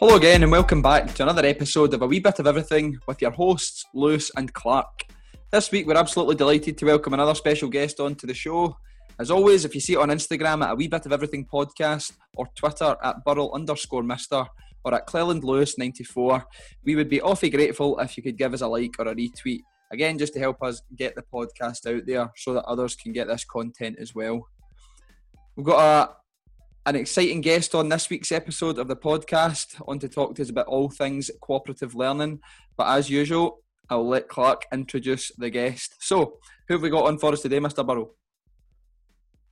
[0.00, 3.20] Hello again, and welcome back to another episode of A Wee Bit of Everything with
[3.20, 5.02] your hosts, Lewis and Clark.
[5.50, 8.76] This week, we're absolutely delighted to welcome another special guest onto the show.
[9.18, 12.12] As always, if you see it on Instagram at A Wee Bit of Everything Podcast
[12.36, 14.44] or Twitter at Burrell underscore Mister
[14.84, 16.44] or at Cleland Lewis 94,
[16.84, 19.62] we would be awfully grateful if you could give us a like or a retweet.
[19.90, 23.26] Again, just to help us get the podcast out there so that others can get
[23.26, 24.46] this content as well.
[25.56, 26.17] We've got a
[26.88, 30.48] an exciting guest on this week's episode of the podcast on to talk to us
[30.48, 32.40] about all things cooperative learning.
[32.78, 35.96] But as usual, I'll let Clark introduce the guest.
[36.00, 37.86] So, who have we got on for us today, Mr.
[37.86, 38.12] Burrow?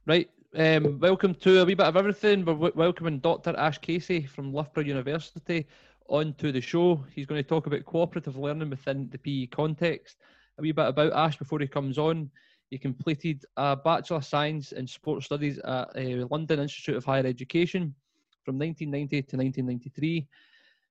[0.07, 2.43] Right, um, welcome to a wee bit of everything.
[2.43, 3.55] We're w- welcoming Dr.
[3.59, 5.67] Ash Casey from Loughborough University
[6.09, 7.05] onto the show.
[7.15, 10.17] He's going to talk about cooperative learning within the PE context.
[10.59, 12.31] A wee bit about Ash before he comes on.
[12.71, 17.27] He completed a Bachelor of Science in Sports Studies at uh, London Institute of Higher
[17.27, 17.95] Education
[18.45, 20.27] from 1990 to 1993.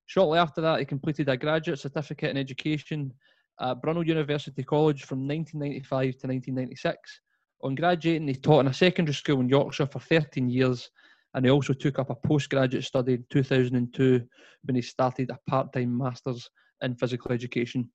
[0.06, 3.12] Shortly after that, he completed a graduate certificate in education
[3.60, 7.22] at Brunel University College from 1995 to 1996.
[7.64, 10.90] On graduating, he taught in a secondary school in Yorkshire for 13 years,
[11.34, 14.22] and he also took up a postgraduate study in 2002
[14.64, 16.50] when he started a part time master's
[16.82, 17.90] in physical education.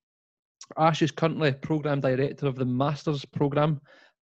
[0.77, 3.81] Ash is currently program director of the Masters program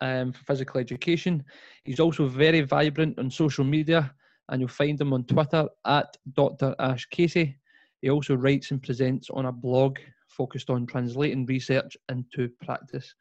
[0.01, 1.43] um, for physical education.
[1.83, 4.13] He's also very vibrant on social media,
[4.49, 6.75] and you'll find him on Twitter at Dr.
[6.79, 7.57] Ash Casey.
[8.01, 13.13] He also writes and presents on a blog focused on translating research into practice.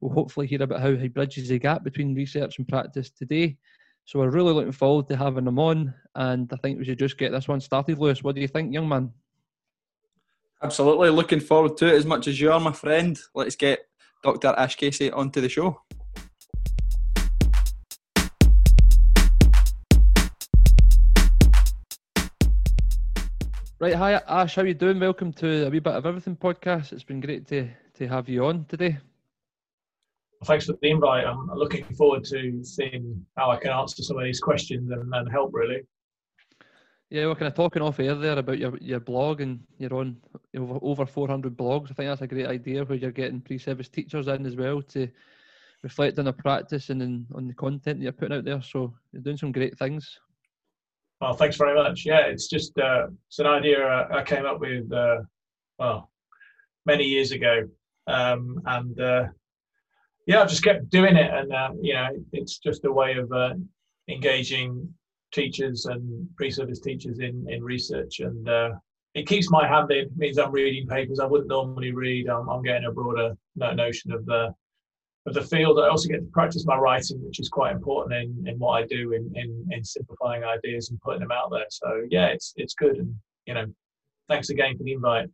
[0.00, 3.56] We'll hopefully hear about how he bridges the gap between research and practice today.
[4.04, 7.18] So we're really looking forward to having him on, and I think we should just
[7.18, 7.98] get this one started.
[7.98, 9.12] Lewis, what do you think, young man?
[10.64, 13.18] Absolutely, looking forward to it as much as you are, my friend.
[13.34, 13.80] Let's get
[14.22, 14.54] Dr.
[14.56, 15.82] Ash Casey onto the show.
[23.80, 25.00] Right, hi Ash, how you doing?
[25.00, 26.92] Welcome to a wee bit of everything podcast.
[26.92, 28.98] It's been great to to have you on today.
[30.40, 31.26] Well, thanks for the invite.
[31.26, 35.28] I'm looking forward to seeing how I can answer some of these questions and, and
[35.32, 35.82] help really.
[37.12, 40.16] Yeah, we're kind of talking off air there about your, your blog and you're on
[40.56, 41.90] over, over 400 blogs.
[41.90, 45.06] I think that's a great idea where you're getting pre-service teachers in as well to
[45.82, 48.62] reflect on the practice and in, on the content that you're putting out there.
[48.62, 50.18] So you're doing some great things.
[51.20, 52.06] Well, thanks very much.
[52.06, 55.18] Yeah, it's just uh, it's an idea I came up with uh,
[55.78, 56.10] well
[56.86, 57.68] many years ago,
[58.06, 59.24] um, and uh,
[60.26, 63.30] yeah, I've just kept doing it, and uh, you know, it's just a way of
[63.32, 63.52] uh,
[64.08, 64.94] engaging
[65.32, 68.70] teachers and pre-service teachers in in research, and uh,
[69.14, 70.06] it keeps my hand in.
[70.06, 72.28] It means I'm reading papers I wouldn't normally read.
[72.28, 74.54] I'm, I'm getting a broader notion of the
[75.26, 75.78] of the field.
[75.78, 78.86] I also get to practice my writing, which is quite important in, in what I
[78.86, 81.66] do in, in, in simplifying ideas and putting them out there.
[81.70, 83.14] So yeah, it's it's good, and
[83.46, 83.66] you know,
[84.28, 85.28] thanks again for the invite.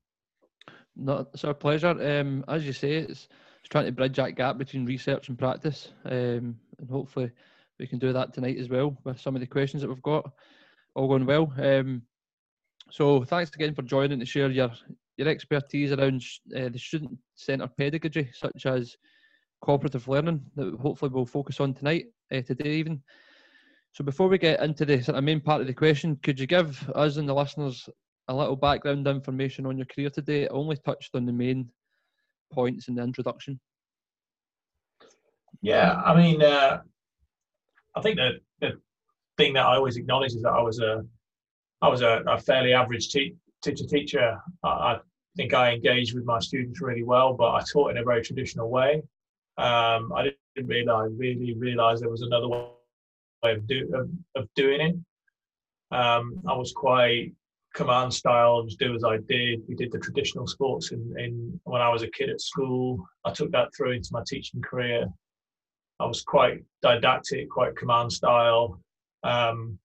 [0.96, 1.90] No, it's our pleasure.
[1.90, 3.28] Um, as you say, it's,
[3.60, 7.30] it's trying to bridge that gap between research and practice, um, and hopefully
[7.78, 10.30] we can do that tonight as well with some of the questions that we've got.
[10.94, 11.52] All going well.
[11.58, 12.02] Um,
[12.90, 14.72] so thanks again for joining to share your
[15.16, 16.22] your expertise around
[16.56, 18.96] uh, the student centre pedagogy, such as
[19.60, 23.02] cooperative learning that hopefully we'll focus on tonight, uh, today even.
[23.92, 26.46] So before we get into the sort of main part of the question, could you
[26.46, 27.88] give us and the listeners
[28.28, 30.46] a little background information on your career today?
[30.46, 31.70] I only touched on the main
[32.52, 33.58] points in the introduction.
[35.62, 36.82] Yeah, I mean, uh,
[37.94, 38.80] I think the, the
[39.36, 41.04] thing that I always acknowledge is that I was a
[41.80, 44.38] I was a, a fairly average te- teacher teacher.
[44.64, 44.98] I, I
[45.36, 48.68] think I engaged with my students really well, but I taught in a very traditional
[48.70, 49.02] way.
[49.56, 52.68] Um, I didn't realize really realize there was another way
[53.44, 54.10] of, do, of,
[54.42, 54.96] of doing it.
[55.96, 57.32] Um, I was quite
[57.74, 59.62] command style, just do as I did.
[59.68, 63.06] We did the traditional sports in, in when I was a kid at school.
[63.24, 65.06] I took that through into my teaching career.
[66.00, 68.80] I was quite didactic, quite command style.
[69.24, 69.78] Um,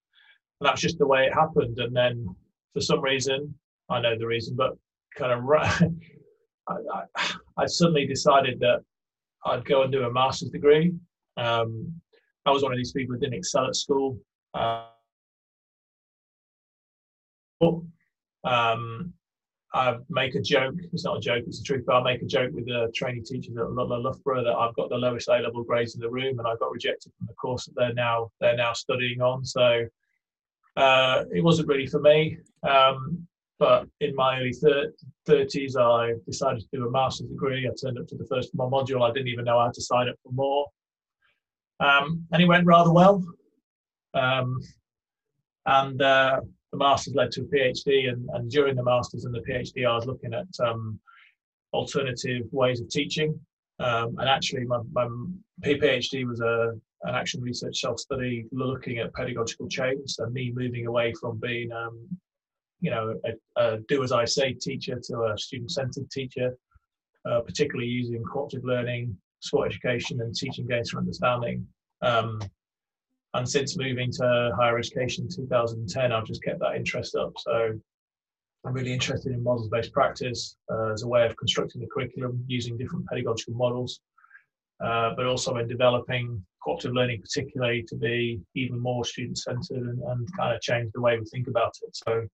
[0.59, 1.79] and that's just the way it happened.
[1.79, 2.25] And then
[2.73, 3.53] for some reason,
[3.89, 4.77] I know the reason, but
[5.17, 5.43] kind of
[6.69, 6.73] I,
[7.15, 8.81] I, I suddenly decided that
[9.45, 10.93] I'd go and do a master's degree.
[11.37, 11.93] Um,
[12.45, 14.19] I was one of these people who didn't excel at school.
[14.53, 14.85] Uh,
[18.43, 19.13] um,
[19.73, 20.75] I make a joke.
[20.91, 21.83] It's not a joke; it's the truth.
[21.85, 24.97] But I make a joke with the training teachers at Loughborough that I've got the
[24.97, 27.73] lowest A level grades in the room, and I got rejected from the course that
[27.75, 29.43] they're now they're now studying on.
[29.43, 29.87] So
[30.77, 32.37] uh, it wasn't really for me.
[32.67, 33.27] Um,
[33.59, 34.91] but in my early thir-
[35.27, 37.67] 30s, I decided to do a master's degree.
[37.67, 39.07] I turned up to the first module.
[39.07, 40.65] I didn't even know how to sign up for more.
[41.79, 43.23] Um, and it went rather well.
[44.13, 44.59] Um,
[45.65, 46.41] and uh,
[46.73, 49.95] the masters led to a PhD, and, and during the masters and the PhD, I
[49.95, 50.99] was looking at um,
[51.71, 53.39] alternative ways of teaching.
[53.79, 55.07] Um, and actually, my, my
[55.63, 56.73] PhD was a
[57.03, 60.11] an action research self study looking at pedagogical change.
[60.11, 62.07] So me moving away from being, um,
[62.79, 66.57] you know, a, a, do as I say teacher to a student centered teacher,
[67.29, 71.67] uh, particularly using cooperative learning, sport education, and teaching games for understanding.
[72.01, 72.39] Um,
[73.33, 77.33] and since moving to higher education in 2010, I've just kept that interest up.
[77.37, 77.79] So
[78.65, 82.43] I'm really interested in models based practice uh, as a way of constructing the curriculum
[82.47, 83.99] using different pedagogical models,
[84.83, 90.01] uh, but also in developing cooperative learning, particularly to be even more student centered and,
[90.01, 91.93] and, kind of change the way we think about it.
[91.93, 92.25] So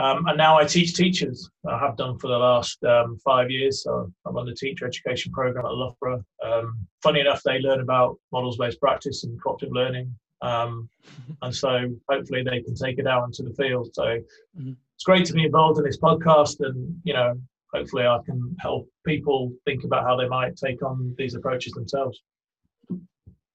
[0.00, 1.50] um, and now I teach teachers.
[1.68, 3.82] I have done for the last um, five years.
[3.82, 6.24] So I run the teacher education program at Loughborough.
[6.42, 10.14] Um, funny enough, they learn about models based practice and cooperative learning.
[10.40, 10.88] Um,
[11.42, 13.90] and so hopefully they can take it out into the field.
[13.92, 14.72] So mm-hmm.
[14.94, 17.38] it's great to be involved in this podcast and, you know,
[17.74, 22.22] hopefully I can help people think about how they might take on these approaches themselves.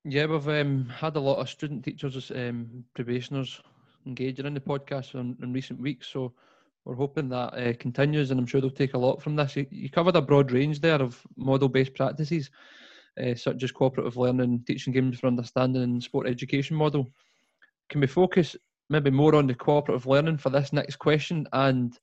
[0.04, 3.60] Yeah, we've um, had a lot of student teachers, um, probationers
[4.06, 6.08] engaging in the podcast in, in recent weeks.
[6.08, 6.34] So
[6.86, 9.56] we're hoping that uh, continues, and I'm sure they'll take a lot from this.
[9.56, 12.52] You, you covered a broad range there of model-based practices,
[13.22, 17.10] uh, such as cooperative learning, teaching games for understanding, and sport education model.
[17.90, 18.56] Can we focus
[18.90, 21.48] maybe more on the cooperative learning for this next question?
[21.54, 21.98] And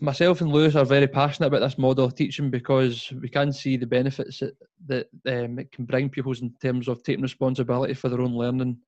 [0.00, 3.76] myself and Lewis are very passionate about this model of teaching because we can see
[3.76, 4.56] the benefits that,
[4.86, 8.78] that um, it can bring pupils in terms of taking responsibility for their own learning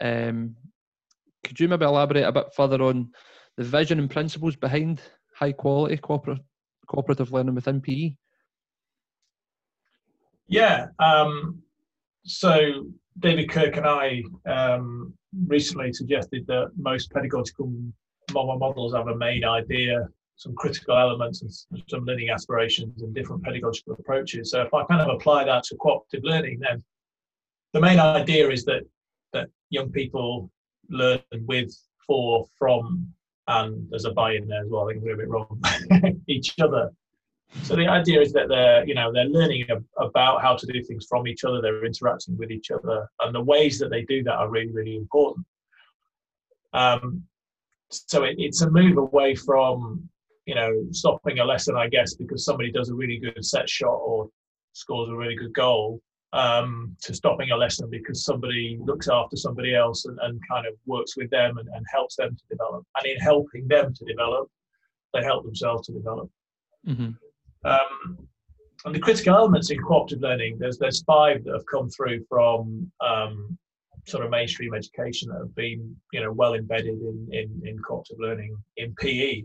[0.00, 0.54] um,
[1.44, 3.10] could you maybe elaborate a bit further on
[3.56, 5.00] the vision and principles behind
[5.34, 6.44] high quality cooperative,
[6.88, 8.14] cooperative learning within PE?
[10.48, 10.86] Yeah.
[10.98, 11.62] Um,
[12.24, 12.86] so
[13.18, 15.14] David Kirk and I um,
[15.46, 17.72] recently suggested that most pedagogical
[18.32, 23.94] models have a main idea, some critical elements, and some learning aspirations and different pedagogical
[23.94, 24.50] approaches.
[24.50, 26.82] So if I kind of apply that to cooperative learning, then
[27.72, 28.82] the main idea is that
[29.32, 30.50] that young people
[30.90, 31.74] learn with,
[32.06, 33.06] for, from,
[33.46, 34.88] and there's a buy-in there as well.
[34.88, 35.62] I think I'm a bit wrong.
[36.28, 36.90] each other.
[37.62, 39.66] So the idea is that they're, you know, they're learning
[39.98, 41.62] about how to do things from each other.
[41.62, 44.96] They're interacting with each other, and the ways that they do that are really, really
[44.96, 45.46] important.
[46.74, 47.24] Um,
[47.88, 50.08] so it, it's a move away from,
[50.44, 53.96] you know, stopping a lesson, I guess, because somebody does a really good set shot
[53.96, 54.28] or
[54.74, 56.02] scores a really good goal,
[56.32, 60.74] um, to stopping a lesson because somebody looks after somebody else and, and kind of
[60.86, 62.84] works with them and, and, helps them to develop.
[62.96, 64.48] And in helping them to develop,
[65.14, 66.28] they help themselves to develop.
[66.86, 67.12] Mm-hmm.
[67.64, 68.28] Um,
[68.84, 72.90] and the critical elements in cooperative learning, there's there's five that have come through from
[73.00, 73.58] um,
[74.06, 78.18] sort of mainstream education that have been you know well embedded in in, in cooperative
[78.20, 79.42] learning in PE,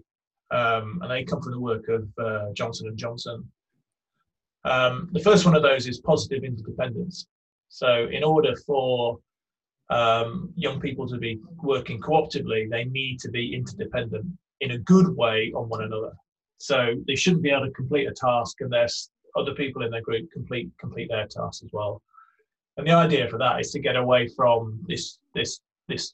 [0.51, 3.49] um, and they come from the work of uh, Johnson and Johnson
[4.65, 7.27] um, the first one of those is positive interdependence.
[7.69, 9.19] So, in order for
[9.89, 14.25] um, young people to be working cooperatively, they need to be interdependent
[14.61, 16.13] in a good way on one another.
[16.57, 20.31] So, they shouldn't be able to complete a task unless other people in their group
[20.31, 22.01] complete complete their task as well.
[22.77, 26.13] And the idea for that is to get away from this this this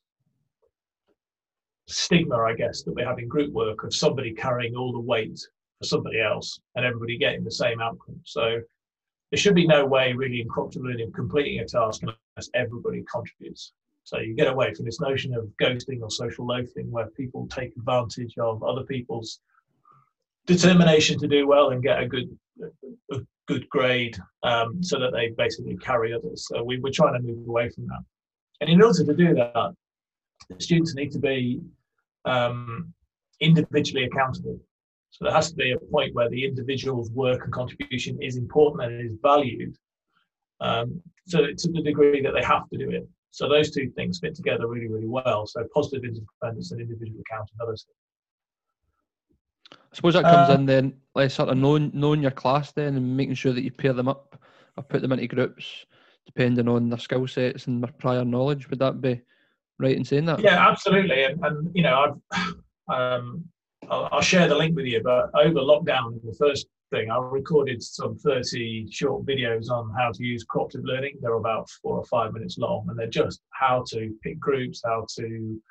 [1.88, 5.40] stigma, I guess, that we have in group work of somebody carrying all the weight
[5.80, 8.20] for somebody else and everybody getting the same outcome.
[8.24, 8.62] So
[9.32, 13.74] there should be no way really in learning of completing a task unless everybody contributes.
[14.04, 17.76] So you get away from this notion of ghosting or social loafing where people take
[17.78, 19.40] advantage of other people's
[20.48, 22.38] determination to do well and get a good
[23.12, 26.48] a good grade um, so that they basically carry others.
[26.48, 28.04] So we, we're trying to move away from that.
[28.62, 29.74] And in order to do that,
[30.50, 31.62] the students need to be
[32.26, 32.94] um,
[33.40, 34.60] individually accountable.
[35.12, 38.84] So there has to be a point where the individual's work and contribution is important
[38.84, 39.76] and is valued.
[40.62, 43.08] Um, so to the degree that they have to do it.
[43.32, 45.46] So those two things fit together really, really well.
[45.46, 47.84] So positive independence and individual accountability.
[49.72, 52.96] I suppose that comes uh, in then, like sort of knowing knowing your class then
[52.96, 54.40] and making sure that you pair them up
[54.78, 55.86] or put them into groups
[56.26, 58.70] depending on their skill sets and their prior knowledge.
[58.70, 59.22] Would that be
[59.80, 60.40] right in saying that?
[60.40, 61.24] Yeah, absolutely.
[61.24, 62.56] And, and you know, I've
[63.20, 63.46] um,
[63.90, 65.02] I'll, I'll, share the link with you.
[65.04, 70.24] But over lockdown, the first thing, I recorded some 30 short videos on how to
[70.24, 71.18] use cooperative learning.
[71.22, 75.06] They're about four or five minutes long, and they're just how to pick groups, how
[75.18, 75.62] to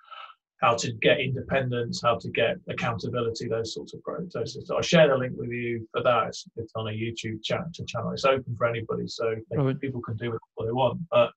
[0.61, 4.65] how to get independence, how to get accountability, those sorts of processes.
[4.67, 6.29] So I'll share the link with you for that.
[6.29, 8.11] It's, it's on a YouTube channel.
[8.11, 11.01] It's open for anybody, so they, people can do what they want.
[11.13, 11.31] But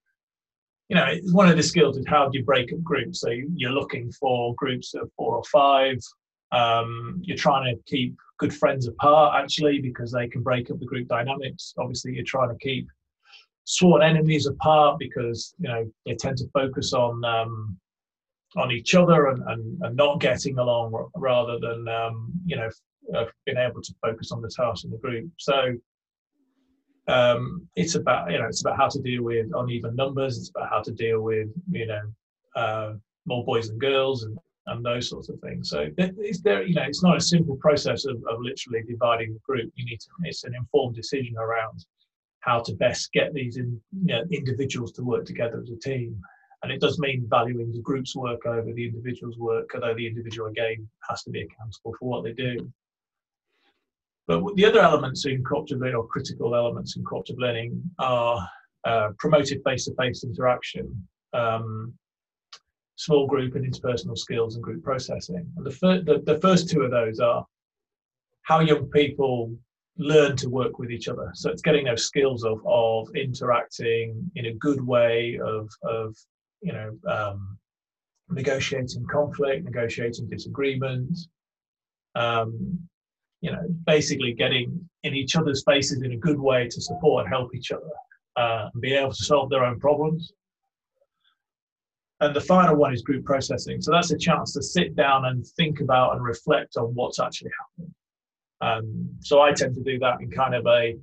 [0.89, 3.21] you know, it's one of the skills is how do you break up groups?
[3.21, 5.97] So you're looking for groups of four or five.
[6.51, 10.85] Um, you're trying to keep good friends apart actually because they can break up the
[10.85, 11.73] group dynamics.
[11.77, 12.87] Obviously, you're trying to keep
[13.65, 17.77] sworn enemies apart because you know they tend to focus on um,
[18.57, 22.69] on each other and, and, and, not getting along rather than um, you know
[23.15, 25.29] uh, being able to focus on the task in the group.
[25.37, 25.75] So
[27.07, 30.37] um, it's about you know it's about how to deal with uneven numbers.
[30.37, 32.01] It's about how to deal with you know
[32.55, 32.93] uh,
[33.25, 34.37] more boys and girls and
[34.71, 35.69] and those sorts of things.
[35.69, 39.39] So it's there you know it's not a simple process of, of literally dividing the
[39.39, 39.71] group.
[39.75, 41.85] You need to it's an informed decision around
[42.41, 46.19] how to best get these in, you know, individuals to work together as a team.
[46.63, 50.49] And it does mean valuing the group's work over the individual's work, although the individual
[50.49, 52.71] again has to be accountable for what they do.
[54.27, 58.47] But the other elements in cooperative learning, or critical elements in cooperative learning, are
[58.85, 61.93] uh, promoted face-to-face interaction, um,
[63.01, 65.51] small group and interpersonal skills, and group processing.
[65.57, 67.45] And the, fir- the, the first two of those are
[68.43, 69.53] how young people
[69.97, 71.31] learn to work with each other.
[71.33, 76.15] So it's getting those skills of of interacting in a good way, of of
[76.61, 77.57] you know um,
[78.29, 81.17] negotiating conflict, negotiating disagreement.
[82.15, 82.79] Um,
[83.41, 87.33] you know, basically getting in each other's faces in a good way to support and
[87.33, 87.93] help each other
[88.35, 90.31] uh, and be able to solve their own problems.
[92.21, 93.81] And the final one is group processing.
[93.81, 97.49] So that's a chance to sit down and think about and reflect on what's actually
[97.59, 97.95] happened.
[98.61, 100.95] Um, so I tend to do that in kind of a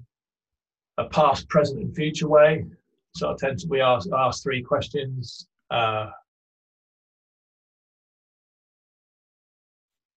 [0.98, 2.64] a past, present, and future way.
[3.14, 6.10] So I tend to we ask ask three questions, uh,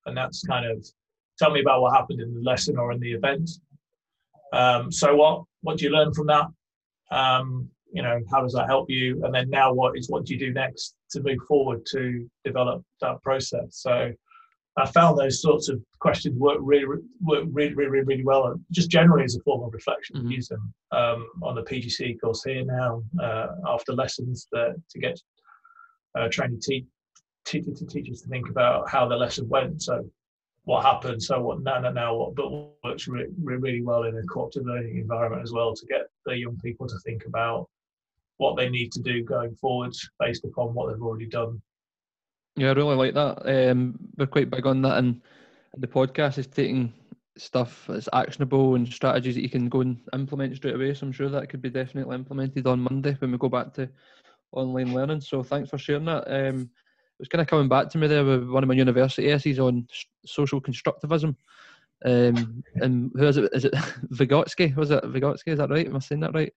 [0.06, 0.86] and that's kind of
[1.40, 3.50] tell me about what happened in the lesson or in the event.
[4.54, 6.46] Um, so what what do you learn from that?
[7.10, 9.24] Um, you know, how does that help you?
[9.24, 12.84] And then now what is what do you do next to move forward to develop
[13.02, 13.68] that process?
[13.72, 14.14] So
[14.78, 16.86] I found those sorts of questions work really,
[17.22, 20.16] work really, really, really well, and just generally as a form of reflection.
[20.16, 20.32] Mm-hmm.
[20.32, 25.20] Use them um, on the PGC course here now uh, after lessons that, to get
[26.18, 26.86] uh, training te-
[27.46, 29.82] te- te- teachers to think about how the lesson went.
[29.82, 30.10] So
[30.64, 32.50] what happened, so what now, now, now what, but
[32.84, 36.58] works really, really well in a cooperative learning environment as well to get the young
[36.64, 37.68] people to think about
[38.42, 41.62] what they need to do going forwards based upon what they've already done
[42.58, 43.70] yeah, I really like that.
[43.72, 45.22] Um, we're quite big on that, and
[45.78, 46.94] the podcast is taking
[47.38, 50.94] stuff that's actionable and strategies that you can go and implement straight away.
[50.94, 53.90] So I'm sure that could be definitely implemented on Monday when we go back to
[54.52, 55.22] online learning.
[55.22, 56.28] So thanks for sharing that.
[56.28, 59.32] Um, it was kind of coming back to me there with one of my university
[59.32, 59.88] essays on
[60.26, 61.36] social constructivism.
[62.04, 63.50] Um, and who is it?
[63.54, 63.74] Is it
[64.14, 64.76] Vygotsky?
[64.76, 65.48] Was it Vygotsky?
[65.48, 65.88] Is that right?
[65.88, 66.52] Am I saying that right?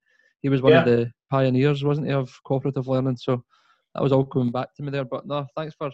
[0.45, 0.81] He was one yeah.
[0.81, 3.17] of the pioneers, wasn't he, of cooperative learning?
[3.17, 3.43] So
[3.95, 5.07] that was all coming back to me there.
[5.07, 5.91] But no, thanks for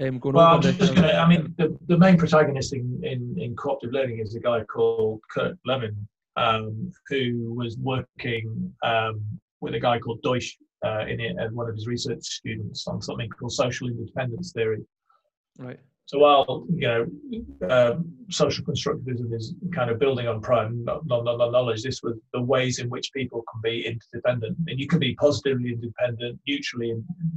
[0.00, 0.46] um, going well.
[0.46, 4.34] I'm just gonna, I mean, the, the main protagonist in, in, in cooperative learning is
[4.34, 9.22] a guy called Kurt Lewin, um, who was working um,
[9.60, 10.56] with a guy called Deutsch
[10.86, 14.86] uh, in it as one of his research students on something called social interdependence theory.
[15.58, 15.80] Right.
[16.08, 22.02] So while you know um, social constructivism is kind of building on prior knowledge, this
[22.02, 26.40] was the ways in which people can be interdependent, and you can be positively independent,
[26.46, 26.94] mutually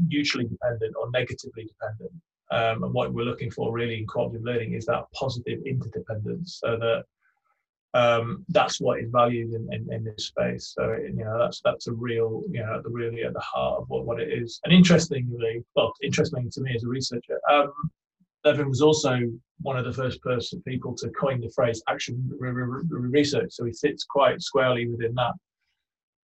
[0.07, 2.13] neutrally dependent, or negatively dependent.
[2.51, 6.77] Um, and what we're looking for really in cooperative learning is that positive interdependence, so
[6.77, 7.03] that
[7.93, 10.73] um, that's what is valued in, in, in, this space.
[10.77, 13.89] So you know that's that's a real you know the really at the heart of
[13.89, 14.61] what, what it is.
[14.63, 17.73] And interestingly, well, interesting to me as a researcher, um,
[18.43, 19.19] Lewin was also
[19.61, 24.03] one of the first person people to coin the phrase action research, so he sits
[24.03, 25.33] quite squarely within that.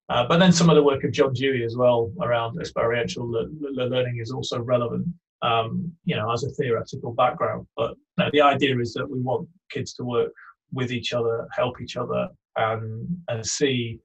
[0.09, 4.19] Uh, but then some of the work of John Dewey as well around experiential learning
[4.21, 5.05] is also relevant,
[5.41, 7.67] um, you know, as a theoretical background.
[7.75, 10.31] But no, the idea is that we want kids to work
[10.71, 13.99] with each other, help each other, and and see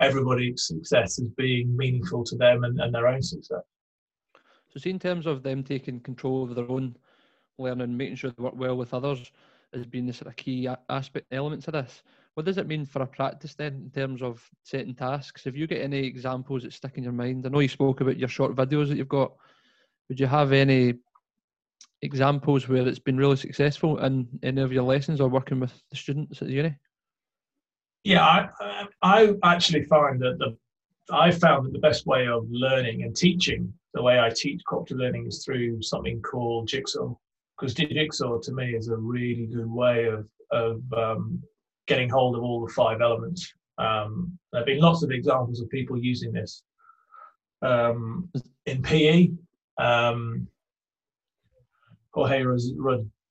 [0.00, 3.62] everybody's success as being meaningful to them and, and their own success.
[4.76, 6.96] So, in terms of them taking control of their own
[7.62, 9.30] learning, and making sure they work well with others
[9.74, 12.02] has been the sort of key aspect elements of this.
[12.34, 15.44] What does it mean for a practice then in terms of setting tasks?
[15.44, 17.46] Have you got any examples that stick in your mind?
[17.46, 19.32] I know you spoke about your short videos that you've got.
[20.08, 20.94] Would you have any
[22.00, 25.96] examples where it's been really successful in any of your lessons or working with the
[25.96, 26.76] students at the uni?
[28.04, 30.56] Yeah, I, I actually find that the
[31.10, 34.98] I found that the best way of learning and teaching, the way I teach cooperative
[34.98, 37.14] learning, is through something called Jigsaw
[37.62, 41.42] because Jigsaw to me is a really good way of of um,
[41.86, 43.52] getting hold of all the five elements.
[43.78, 46.62] Um, there have been lots of examples of people using this.
[47.62, 48.30] um,
[48.66, 49.30] in PE.
[49.78, 50.48] Um,
[52.14, 52.44] Jorge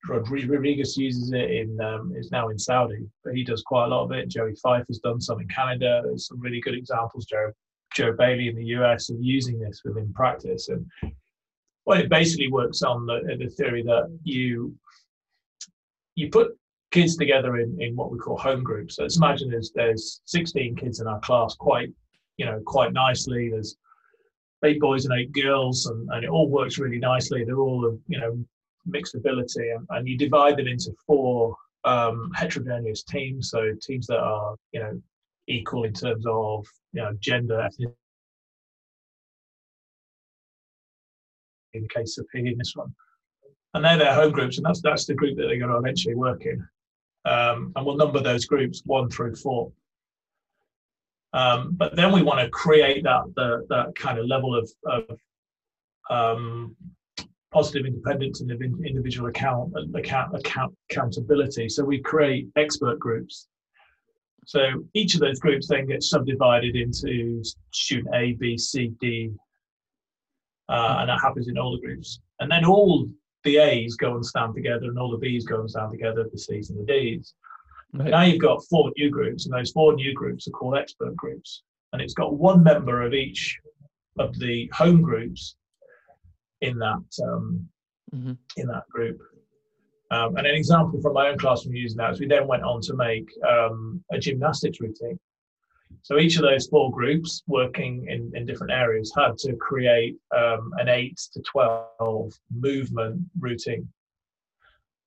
[0.07, 4.05] Rodriguez uses it in um, is now in Saudi, but he does quite a lot
[4.05, 4.29] of it.
[4.29, 6.01] Joey Fife has done some in Canada.
[6.03, 7.25] There's some really good examples.
[7.25, 7.51] Joe
[7.93, 10.85] Joe Bailey in the US of using this within practice, and
[11.85, 14.75] well, it basically works on the, the theory that you
[16.15, 16.57] you put
[16.91, 18.97] kids together in, in what we call home groups.
[18.97, 21.91] So let's imagine there's there's 16 kids in our class, quite
[22.37, 23.49] you know quite nicely.
[23.49, 23.77] There's
[24.63, 27.43] eight boys and eight girls, and, and it all works really nicely.
[27.43, 28.43] They're all of you know
[28.85, 33.49] mixed ability, and, and you divide them into four um, heterogeneous teams.
[33.49, 35.01] So teams that are you know
[35.47, 37.67] equal in terms of you know gender,
[41.73, 42.93] in the case of in this one.
[43.73, 46.15] And they're their home groups, and that's that's the group that they're going to eventually
[46.15, 46.65] work in.
[47.25, 49.71] Um, and we'll number those groups one through four.
[51.33, 55.17] Um, but then we want to create that the, that kind of level of, of
[56.09, 56.75] um,
[57.51, 61.69] positive independence and individual account, account account accountability.
[61.69, 63.47] So we create expert groups.
[64.45, 69.31] So each of those groups then gets subdivided into student A, B, C, D,
[70.71, 72.21] uh, and that happens in all the groups.
[72.39, 73.07] And then all
[73.43, 76.39] the A's go and stand together, and all the B's go and stand together, the
[76.39, 77.33] C's and the D's.
[77.93, 78.09] Right.
[78.09, 81.63] Now you've got four new groups, and those four new groups are called expert groups.
[81.93, 83.59] And it's got one member of each
[84.17, 85.55] of the home groups
[86.61, 87.67] in that um,
[88.15, 88.33] mm-hmm.
[88.55, 89.19] in that group.
[90.11, 92.81] Um, and an example from my own classroom using that is we then went on
[92.81, 95.19] to make um, a gymnastics routine.
[96.03, 100.71] So each of those four groups working in, in different areas had to create um,
[100.77, 103.87] an 8 to 12 movement routine,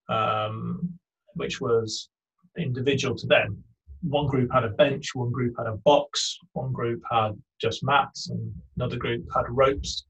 [0.09, 0.89] um,
[1.35, 2.09] which was
[2.57, 3.63] individual to them.
[4.03, 8.31] One group had a bench, one group had a box, one group had just mats,
[8.31, 10.05] and another group had ropes.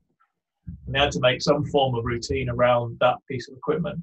[0.86, 4.02] And they had to make some form of routine around that piece of equipment.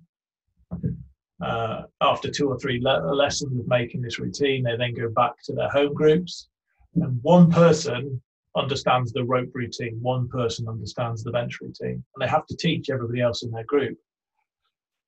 [1.42, 5.34] Uh, after two or three le- lessons of making this routine, they then go back
[5.44, 6.50] to their home groups
[6.96, 8.22] and one person
[8.56, 12.90] understands the rope routine, one person understands the bench routine, and they have to teach
[12.90, 13.98] everybody else in their group.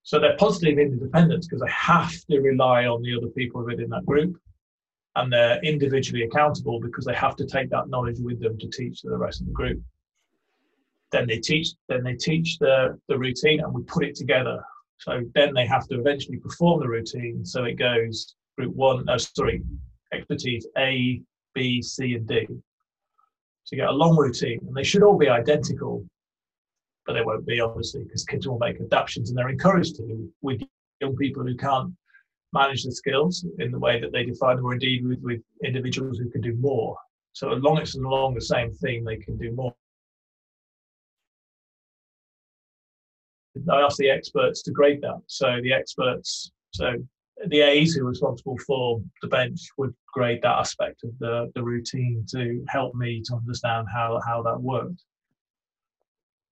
[0.03, 4.05] So they're positive interdependents because they have to rely on the other people within that
[4.05, 4.37] group,
[5.15, 9.01] and they're individually accountable because they have to take that knowledge with them to teach
[9.01, 9.81] to the rest of the group.
[11.11, 14.63] Then they teach, then they teach the, the routine, and we put it together.
[14.97, 17.45] So then they have to eventually perform the routine.
[17.45, 19.61] So it goes group one, no, sorry,
[20.13, 21.21] expertise A,
[21.53, 22.45] B, C, and D.
[23.65, 26.05] So you get a long routine, and they should all be identical,
[27.05, 30.61] but they won't be obviously because kids will make adaptations, and they're encouraged to with
[30.99, 31.93] young people who can't
[32.53, 36.17] manage the skills in the way that they define them, or indeed with, with individuals
[36.17, 36.97] who can do more.
[37.31, 39.73] So as long as it's along the same thing, they can do more.
[43.71, 45.21] I asked the experts to grade that.
[45.27, 46.93] So the experts, so
[47.47, 51.63] the A's who are responsible for the bench would grade that aspect of the, the
[51.63, 55.03] routine to help me to understand how, how that worked.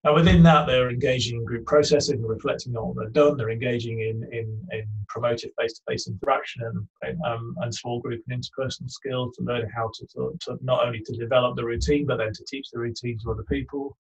[0.04, 3.38] Now, within that, they're engaging in group processing, and reflecting on what they've done.
[3.38, 8.90] They're engaging in, in, in promoted face-to-face interaction and, um, and small group and interpersonal
[8.90, 12.34] skills to learn how to, to, to, not only to develop the routine, but then
[12.34, 13.96] to teach the routine to other people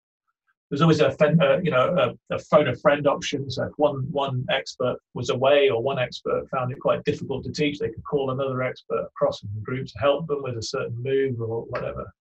[0.69, 3.49] there's always a uh, you know a, a, phone a friend option.
[3.49, 7.51] So if one one expert was away or one expert found it quite difficult to
[7.51, 10.61] teach, they could call another expert across in the group to help them with a
[10.61, 12.13] certain move or whatever.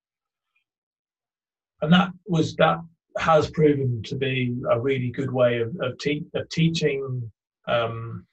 [1.83, 2.79] And that was that
[3.19, 7.31] has proven to be a really good way of of, te- of teaching
[7.67, 8.27] um,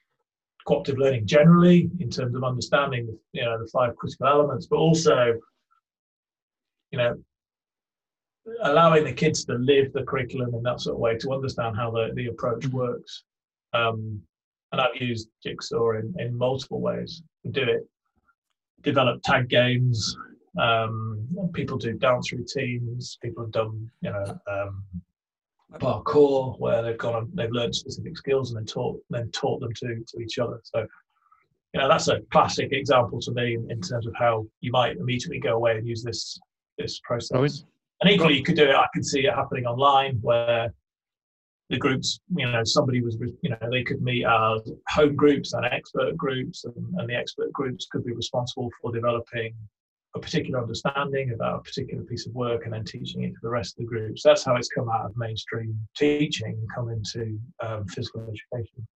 [0.65, 5.33] cooperative learning generally in terms of understanding you know the five critical elements, but also
[6.91, 7.17] you know
[8.61, 11.91] allowing the kids to live the curriculum in that sort of way to understand how
[11.91, 12.77] the, the approach mm-hmm.
[12.77, 13.23] works.
[13.73, 14.21] Um,
[14.71, 17.23] and I've used Jigsaw in, in multiple ways.
[17.43, 17.87] to do it,
[18.81, 20.17] develop tag games.
[20.59, 23.17] Um, people do dance routines.
[23.21, 24.83] People have done, you know, um,
[25.73, 30.03] parkour where they've gone, they've learned specific skills and then taught, then taught them to
[30.07, 30.61] to each other.
[30.63, 30.87] So,
[31.73, 34.97] you know, that's a classic example to me in, in terms of how you might
[34.97, 36.39] immediately go away and use this
[36.77, 37.65] this process.
[38.01, 38.75] And equally, you could do it.
[38.75, 40.73] I could see it happening online where
[41.69, 45.65] the groups, you know, somebody was, you know, they could meet as home groups and
[45.65, 49.55] expert groups, and, and the expert groups could be responsible for developing
[50.15, 53.49] a particular understanding about a particular piece of work and then teaching it to the
[53.49, 54.21] rest of the groups.
[54.23, 58.87] That's how it's come out of mainstream teaching, come into um, physical education.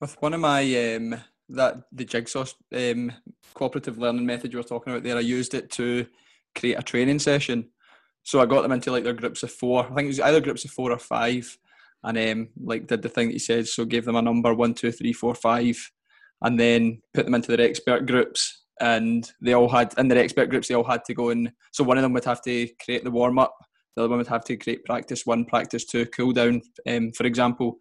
[0.00, 1.16] With one of my um,
[1.48, 3.12] that the jigsaw um,
[3.54, 6.06] cooperative learning method you were talking about there, I used it to
[6.54, 7.70] create a training session
[8.28, 9.84] so I got them into like their groups of four.
[9.84, 11.56] I think it was either groups of four or five,
[12.04, 13.66] and um, like did the thing that he said.
[13.66, 15.78] So gave them a number one, two, three, four, five,
[16.42, 18.64] and then put them into their expert groups.
[18.82, 20.68] And they all had in their expert groups.
[20.68, 23.10] They all had to go and so one of them would have to create the
[23.10, 23.56] warm up.
[23.96, 27.24] The other one would have to create practice one, practice two, cool down, um, for
[27.24, 27.78] example,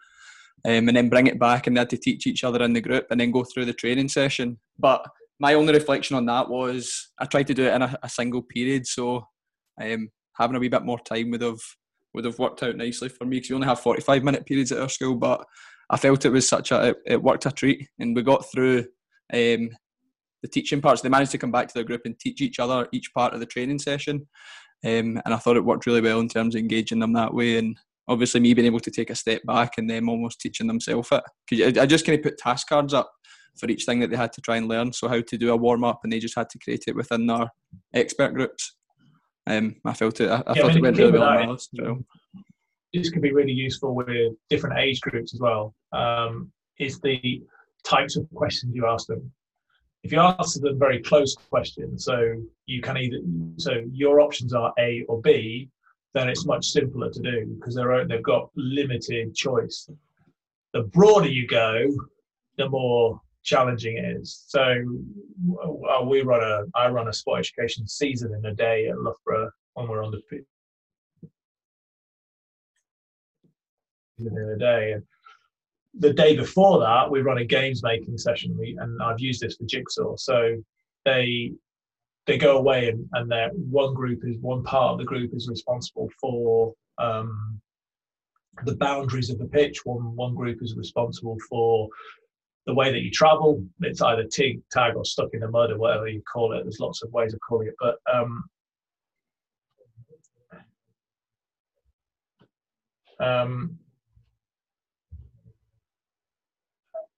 [0.63, 1.67] um, and then bring it back.
[1.67, 3.73] And they had to teach each other in the group, and then go through the
[3.73, 4.59] training session.
[4.79, 5.05] But
[5.41, 8.43] my only reflection on that was I tried to do it in a, a single
[8.43, 9.27] period, so
[9.81, 11.59] um, having a wee bit more time would have
[12.13, 14.81] would have worked out nicely for me because we only have 45 minute periods at
[14.81, 15.45] our school but
[15.89, 17.87] I felt it was such a it, it worked a treat.
[17.99, 18.79] And we got through
[19.33, 19.69] um,
[20.41, 21.01] the teaching parts.
[21.01, 23.39] They managed to come back to their group and teach each other each part of
[23.39, 24.27] the training session
[24.85, 27.57] um, and I thought it worked really well in terms of engaging them that way
[27.57, 27.75] and
[28.07, 31.23] obviously me being able to take a step back and them almost teaching themselves it.
[31.49, 33.11] Because I just kind of put task cards up
[33.59, 34.93] for each thing that they had to try and learn.
[34.93, 37.25] So how to do a warm up and they just had to create it within
[37.25, 37.49] their
[37.93, 38.75] expert groups
[39.47, 40.29] um, I felt it.
[40.29, 42.05] I, I Yeah, thought I mean, it went really well with that last trial.
[42.93, 45.73] this could be really useful with different age groups as well.
[45.93, 47.43] Um, is the
[47.83, 49.31] types of questions you ask them.
[50.03, 53.17] If you ask them very close questions, so you can either
[53.57, 55.69] so your options are A or B,
[56.13, 59.89] then it's much simpler to do because they're they've got limited choice.
[60.73, 61.87] The broader you go,
[62.57, 64.43] the more challenging it is.
[64.47, 68.99] So uh, we run a I run a sport education season in a day at
[68.99, 70.21] Loughborough when we're on the
[74.19, 74.91] in a day.
[74.93, 75.03] And
[75.97, 79.55] the day before that, we run a games making session, we, and I've used this
[79.55, 80.17] for Jigsaw.
[80.17, 80.57] So
[81.05, 81.53] they
[82.25, 85.47] they go away, and and their one group is one part of the group is
[85.47, 87.61] responsible for um,
[88.65, 89.85] the boundaries of the pitch.
[89.85, 91.87] One one group is responsible for
[92.67, 93.65] the way that you travel.
[93.79, 96.63] It's either tig, tag, or stuck in the mud, or whatever you call it.
[96.63, 98.43] There's lots of ways of calling it, but um,
[103.19, 103.79] um,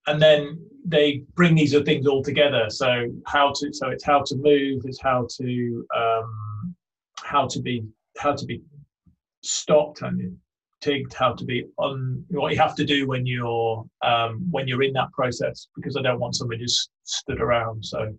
[0.08, 2.70] and then they bring these things all together.
[2.70, 6.76] So how to so it's how to move, it's how to um,
[7.24, 7.84] how to be
[8.18, 8.62] how to be
[9.42, 10.38] stopped and
[10.82, 14.84] tigged, how to be on what you have to do when you're um, when you're
[14.84, 15.68] in that process.
[15.76, 17.84] Because I don't want somebody just stood around.
[17.84, 18.14] So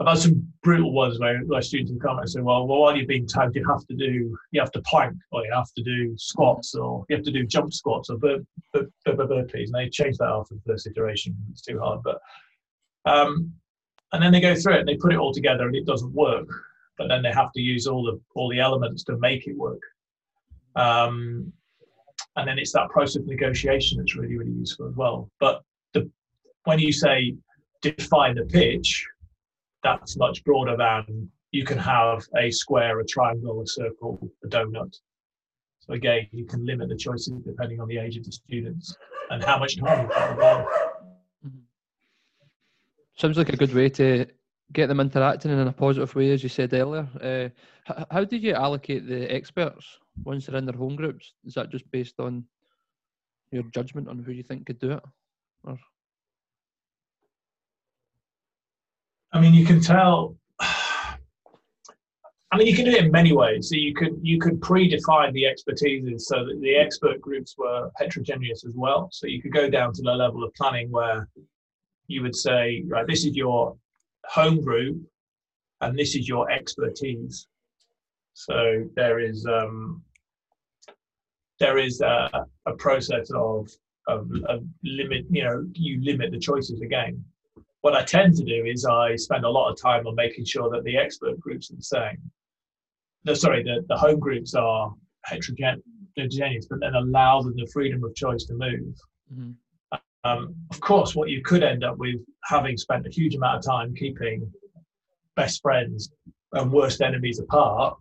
[0.00, 2.96] I've had some brutal ones where, where students have come and say, well, well, while
[2.96, 5.82] you're being tagged, you have to do, you have to plank, or you have to
[5.82, 9.66] do squats, or you have to do jump squats, or bur- bur- bur- bur- burpees.
[9.66, 11.36] And they change that after the first iteration.
[11.50, 12.00] It's too hard.
[12.02, 12.20] But
[13.04, 13.52] um,
[14.12, 16.12] and then they go through it and they put it all together and it doesn't
[16.12, 16.48] work.
[16.98, 19.80] But then they have to use all the all the elements to make it work.
[20.76, 21.52] Um,
[22.36, 25.30] and then it's that process of negotiation that's really really useful as well.
[25.40, 26.10] But the
[26.64, 27.34] when you say
[27.80, 29.06] define the pitch,
[29.82, 34.94] that's much broader than you can have a square, a triangle, a circle, a donut.
[35.80, 38.96] So again, you can limit the choices depending on the age of the students
[39.30, 40.68] and how much time you've got involved.
[41.44, 41.58] Mm-hmm.
[43.16, 44.26] Sounds like a good way to
[44.72, 47.08] get them interacting in a positive way, as you said earlier.
[47.20, 51.34] Uh, h- how did you allocate the experts once they're in their home groups?
[51.44, 52.44] Is that just based on
[53.50, 55.02] your judgment on who you think could do it?
[55.64, 55.78] Or
[59.32, 60.36] I mean, you can tell.
[62.52, 63.70] I mean, you can do it in many ways.
[63.70, 68.64] So you could you could predefine the expertises so that the expert groups were heterogeneous
[68.66, 69.08] as well.
[69.10, 71.28] So you could go down to the level of planning where
[72.08, 73.74] you would say, right, this is your
[74.26, 75.00] home group,
[75.80, 77.46] and this is your expertise.
[78.34, 80.02] So there is um,
[81.58, 83.68] there is a, a process of,
[84.08, 85.26] of of limit.
[85.30, 87.24] You know, you limit the choices again
[87.82, 90.70] what I tend to do is I spend a lot of time on making sure
[90.70, 92.30] that the expert groups are the same.
[93.24, 98.14] No, sorry, the, the home groups are heterogeneous, but then allow them the freedom of
[98.14, 98.94] choice to move.
[99.32, 99.54] Mhm.
[100.24, 103.64] Um, of course, what you could end up with, having spent a huge amount of
[103.64, 104.50] time keeping
[105.36, 106.10] best friends
[106.52, 107.96] and worst enemies apart,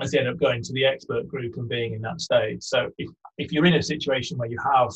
[0.00, 2.62] is you end up going to the expert group and being in that stage.
[2.62, 3.08] So if,
[3.38, 4.90] if you're in a situation where you have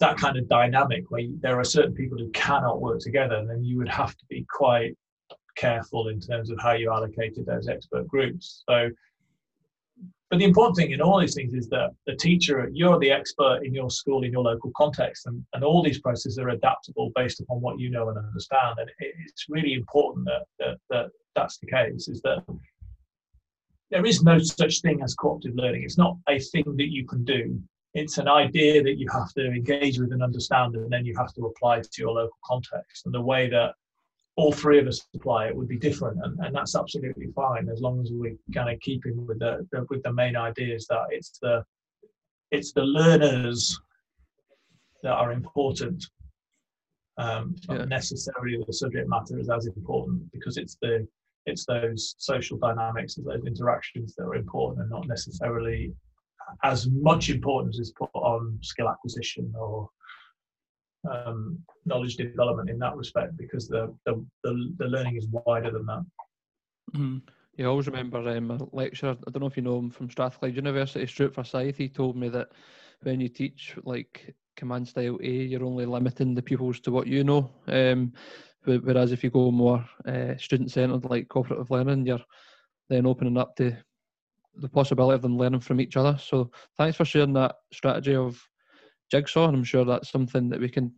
[0.00, 3.62] that kind of dynamic where you, there are certain people who cannot work together, then
[3.64, 4.96] you would have to be quite
[5.56, 8.64] careful in terms of how you allocated those expert groups.
[8.68, 8.90] So,
[10.32, 13.60] but the important thing in all these things is that the teacher, you're the expert
[13.66, 17.40] in your school, in your local context, and, and all these processes are adaptable based
[17.40, 18.78] upon what you know and understand.
[18.78, 22.42] And it, it's really important that, that, that that's the case, is that
[23.90, 25.82] there is no such thing as cooperative learning.
[25.82, 27.60] It's not a thing that you can do
[27.94, 31.32] it's an idea that you have to engage with and understand and then you have
[31.34, 33.74] to apply to your local context and the way that
[34.36, 37.80] all three of us apply it would be different, and, and that's absolutely fine as
[37.80, 41.04] long as we kind of keep in with the, the with the main ideas that
[41.10, 41.64] it's the
[42.50, 43.78] it's the learners
[45.02, 46.04] that are important.
[47.18, 47.76] Um, Yeah.
[47.76, 51.06] not necessarily the subject matter is as important because it's the
[51.44, 55.92] it's those social dynamics, and those interactions that are important, and not necessarily
[56.62, 59.88] as much importance is put on skill acquisition or
[61.10, 65.86] um, knowledge development in that respect because the, the the the learning is wider than
[65.86, 66.04] that.
[66.94, 67.22] Mhm.
[67.56, 70.08] Yeah, I always remember um, a lecturer, I don't know if you know him from
[70.08, 72.48] Strathclyde University, Stuart Forsyth, he told me that
[73.02, 77.24] when you teach like command style A, you're only limiting the pupils to what you
[77.24, 77.50] know.
[77.66, 78.14] Um,
[78.64, 82.24] whereas if you go more uh, student centered, like cooperative learning, you're
[82.88, 83.76] then opening up to
[84.56, 86.16] the possibility of them learning from each other.
[86.18, 88.42] So thanks for sharing that strategy of
[89.12, 90.92] jigsaw, and I'm sure that's something that we can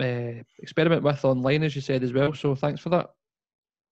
[0.00, 2.34] uh, experiment with online, as you said as well.
[2.34, 3.10] So thanks for that.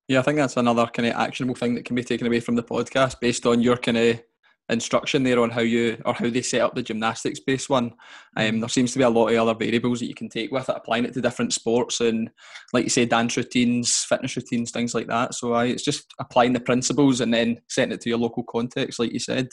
[0.09, 2.57] Yeah, I think that's another kind of actionable thing that can be taken away from
[2.57, 4.23] the podcast based on your kind of
[4.71, 7.93] instruction there on how you or how they set up the gymnastics based one.
[8.37, 10.69] Um, there seems to be a lot of other variables that you can take with
[10.69, 12.31] it, applying it to different sports and,
[12.73, 15.35] like you say, dance routines, fitness routines, things like that.
[15.35, 18.99] So I, it's just applying the principles and then setting it to your local context,
[18.99, 19.49] like you said.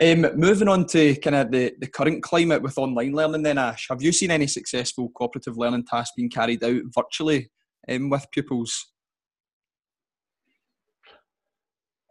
[0.00, 3.88] Um, moving on to kind of the, the current climate with online learning, then Ash,
[3.90, 7.50] have you seen any successful cooperative learning tasks being carried out virtually
[7.88, 8.92] um, with pupils?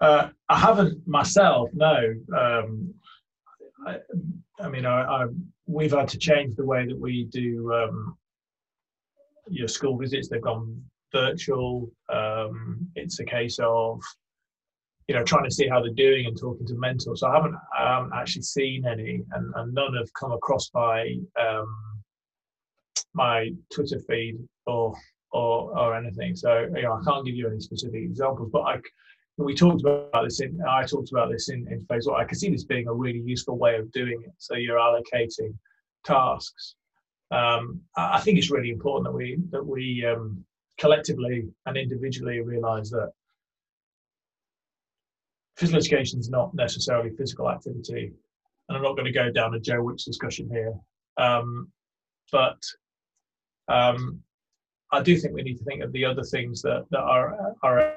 [0.01, 2.13] Uh, I haven't myself, no.
[2.37, 2.93] Um,
[3.85, 3.97] I,
[4.59, 5.25] I mean, I, I,
[5.65, 8.17] we've had to change the way that we do um,
[9.47, 10.27] your school visits.
[10.27, 11.89] They've gone virtual.
[12.13, 14.01] Um, it's a case of,
[15.07, 17.21] you know, trying to see how they're doing and talking to mentors.
[17.21, 17.55] So I haven't,
[18.13, 21.77] actually seen any, and, and none have come across my um,
[23.13, 24.95] my Twitter feed or
[25.31, 26.35] or or anything.
[26.35, 28.77] So you know, I can't give you any specific examples, but I
[29.37, 32.19] we talked about this in I talked about this in, in phase one.
[32.19, 34.33] I can see this being a really useful way of doing it.
[34.37, 35.53] So you're allocating
[36.05, 36.75] tasks.
[37.29, 40.43] Um, I think it's really important that we that we um,
[40.77, 43.11] collectively and individually realise that
[45.57, 48.11] physical education is not necessarily physical activity.
[48.69, 50.73] And I'm not going to go down a Joe Wicks discussion here,
[51.17, 51.71] um,
[52.31, 52.61] but
[53.67, 54.21] um,
[54.91, 57.95] I do think we need to think of the other things that that are are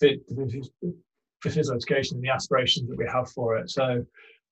[0.00, 3.70] fit for physical education and the aspirations that we have for it.
[3.70, 4.04] So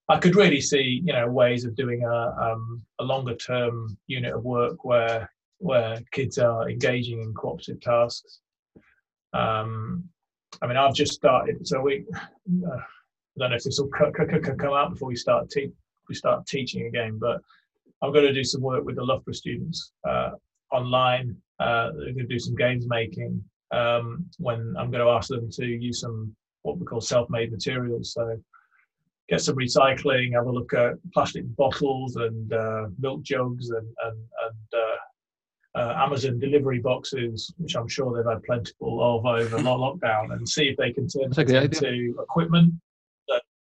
[0.09, 4.35] I could really see, you know, ways of doing a, um, a longer term unit
[4.35, 8.41] of work where where kids are engaging in cooperative tasks.
[9.33, 10.05] Um,
[10.61, 12.05] I mean, I've just started, so we.
[12.15, 12.77] Uh,
[13.35, 15.73] I don't know if this will come out before we start te-
[16.09, 17.41] we start teaching again, but
[18.03, 20.33] I'm going to do some work with the Loughborough students uh,
[20.71, 21.37] online.
[21.59, 25.51] Uh, they're going to do some games making um, when I'm going to ask them
[25.51, 28.13] to use some what we call self-made materials.
[28.13, 28.39] So
[29.29, 34.19] get some recycling, have a look at plastic bottles and uh, milk jugs and and,
[34.19, 34.81] and
[35.75, 40.65] uh, Amazon delivery boxes, which I'm sure they've had plentiful of over lockdown, and see
[40.69, 42.75] if they can turn That's it great into equipment.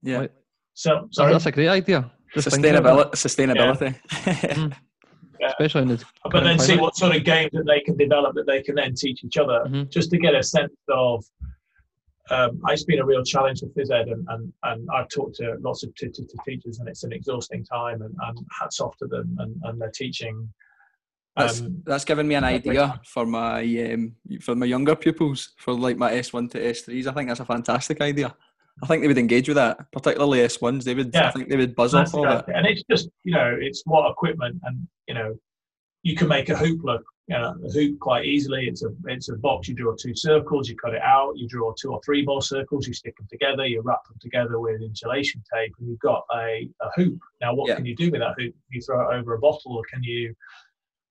[0.02, 0.26] Yeah,
[0.74, 2.10] So sorry, That's a great idea.
[2.34, 3.06] Just thinking sustainability.
[3.06, 4.76] it, Sustainability.
[5.46, 8.46] especially in the but then see what sort of games that they can develop that
[8.46, 9.90] they can then teach each other, Mhm.
[9.90, 11.24] just to get a sense of.
[12.30, 15.56] Um, it's been a real challenge for phys ed, and, and, and I've talked to
[15.60, 18.00] lots of t- t- t- teachers, and it's an exhausting time.
[18.02, 20.48] And, and hats off to them, and, and they're teaching.
[21.36, 25.72] That's Um, that's given me an idea for my um, for my younger pupils for
[25.72, 27.06] like my S one to S threes.
[27.06, 28.34] I think that's a fantastic idea.
[28.82, 30.84] I think they would engage with that, particularly S ones.
[30.84, 31.10] They would.
[31.14, 31.28] yeah.
[31.28, 32.26] I think they would buzz off of it.
[32.28, 35.34] exactly- And it's just, you know, it's what equipment and, you know,
[36.02, 38.66] you can make a hoop look, you know, a hoop quite easily.
[38.66, 41.72] It's a it's a box, you draw two circles, you cut it out, you draw
[41.80, 45.42] two or three more circles, you stick them together, you wrap them together with insulation
[45.52, 47.18] tape, and you've got a, a hoop.
[47.40, 47.76] Now, what Yeah.
[47.76, 48.52] can you do with that hoop?
[48.52, 50.34] Can you throw it over a bottle or can you?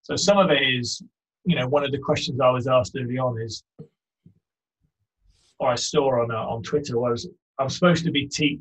[0.03, 1.01] So some of it is,
[1.45, 3.63] you know, one of the questions I was asked early on is,
[5.59, 7.27] or I saw on uh, on Twitter was,
[7.59, 8.59] I'm supposed to be te-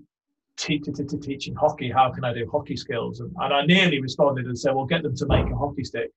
[0.56, 1.90] te- te- te- te- teaching hockey.
[1.90, 3.20] How can I do hockey skills?
[3.20, 6.10] And, and I nearly responded and said, well, get them to make a hockey stick.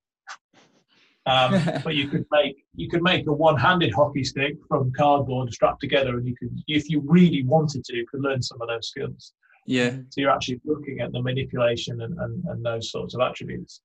[1.26, 5.80] Um, but you could make you could make a one-handed hockey stick from cardboard strapped
[5.80, 8.88] together, and you could, if you really wanted to, you could learn some of those
[8.88, 9.32] skills.
[9.66, 13.80] Yeah, So you're actually looking at the manipulation and, and, and those sorts of attributes.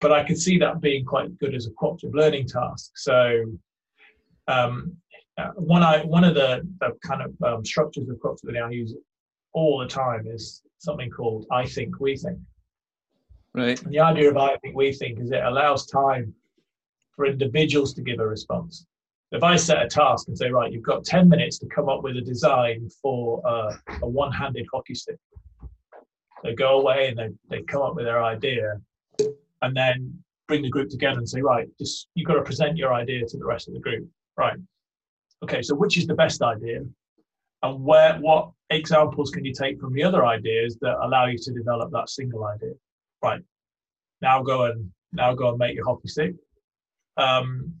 [0.00, 2.92] But I could see that being quite good as a cooperative learning task.
[2.96, 3.44] So
[4.48, 4.96] um,
[5.38, 8.70] uh, one I one of the, the kind of um, structures of cooperative learning I
[8.70, 8.94] use
[9.52, 12.38] all the time is something called I think we think.
[13.54, 13.82] Right.
[13.82, 16.34] And the idea of I think we think is it allows time
[17.14, 18.86] for individuals to give a response.
[19.32, 22.02] If I set a task and say, right, you've got 10 minutes to come up
[22.02, 25.18] with a design for uh, a one handed hockey stick,
[26.42, 28.80] they go away and they, they come up with their idea
[29.62, 32.92] and then bring the group together and say, right, just you've got to present your
[32.92, 34.08] idea to the rest of the group.
[34.36, 34.56] Right.
[35.42, 36.80] Okay, so which is the best idea?
[37.62, 41.52] And where what examples can you take from the other ideas that allow you to
[41.52, 42.72] develop that single idea?
[43.22, 43.42] Right.
[44.22, 46.34] Now go and now go and make your hockey stick.
[47.16, 47.74] Um,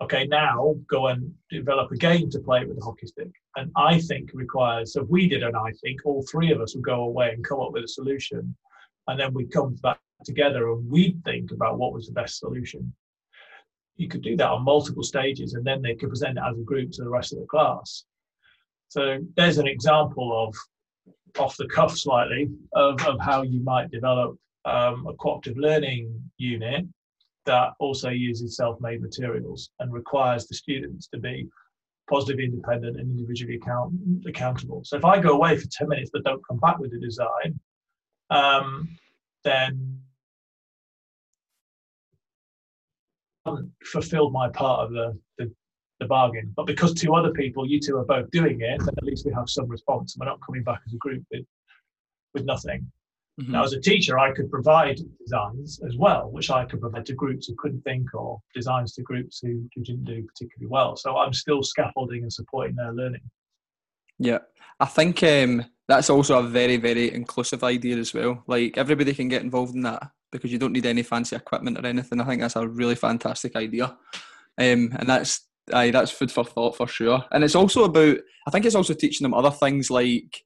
[0.00, 3.30] okay, now go and develop a game to play with the hockey stick.
[3.56, 6.74] And I think requires, so if we did an I think, all three of us
[6.74, 8.56] would go away and come up with a solution.
[9.08, 12.92] And then we'd come back together and we'd think about what was the best solution.
[13.96, 16.62] You could do that on multiple stages and then they could present it as a
[16.62, 18.04] group to the rest of the class.
[18.88, 20.54] So there's an example of
[21.38, 26.86] off the cuff slightly of, of how you might develop um, a cooperative learning unit
[27.46, 31.48] that also uses self-made materials and requires the students to be
[32.08, 33.92] positive, independent, and individually account,
[34.26, 34.82] accountable.
[34.84, 37.58] So if I go away for 10 minutes but don't come back with a design,
[38.30, 38.88] um,
[39.44, 40.00] then
[43.46, 45.52] I haven't fulfilled my part of the, the,
[46.00, 46.52] the bargain.
[46.56, 49.32] But because two other people, you two are both doing it, then at least we
[49.32, 50.16] have some response.
[50.18, 51.44] We're not coming back as a group with,
[52.34, 52.90] with nothing.
[53.40, 53.52] Mm-hmm.
[53.52, 57.14] Now, as a teacher, I could provide designs as well, which I could provide to
[57.14, 60.96] groups who couldn't think or designs to groups who, who didn't do particularly well.
[60.96, 63.22] So I'm still scaffolding and supporting their learning.
[64.18, 64.38] Yeah,
[64.80, 68.42] I think um, that's also a very, very inclusive idea as well.
[68.46, 71.86] Like everybody can get involved in that because you don't need any fancy equipment or
[71.86, 72.20] anything.
[72.20, 76.76] I think that's a really fantastic idea, um, and that's aye, that's food for thought
[76.76, 77.24] for sure.
[77.30, 80.42] And it's also about, I think it's also teaching them other things like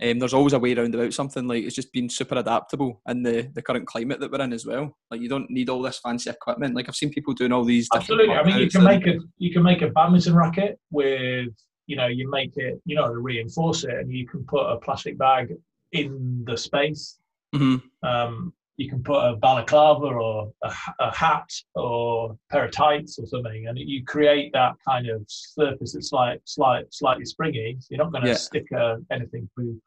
[0.00, 1.46] um, there's always a way around about something.
[1.48, 4.64] Like it's just being super adaptable in the, the current climate that we're in as
[4.64, 4.96] well.
[5.10, 6.76] Like you don't need all this fancy equipment.
[6.76, 7.88] Like I've seen people doing all these.
[7.92, 8.34] Absolutely.
[8.34, 11.48] I mean, you can make a you can make a badminton racket with
[11.88, 14.76] you know you make it you know to reinforce it, and you can put a
[14.76, 15.52] plastic bag
[15.92, 17.18] in the space.
[17.54, 18.06] Mm-hmm.
[18.06, 23.18] Um, you can put a balaclava or a, a, hat or a pair of tights
[23.18, 27.76] or something, and you create that kind of surface that's like slight, slightly springy.
[27.80, 28.36] So you're not going to yeah.
[28.36, 29.80] stick uh, anything through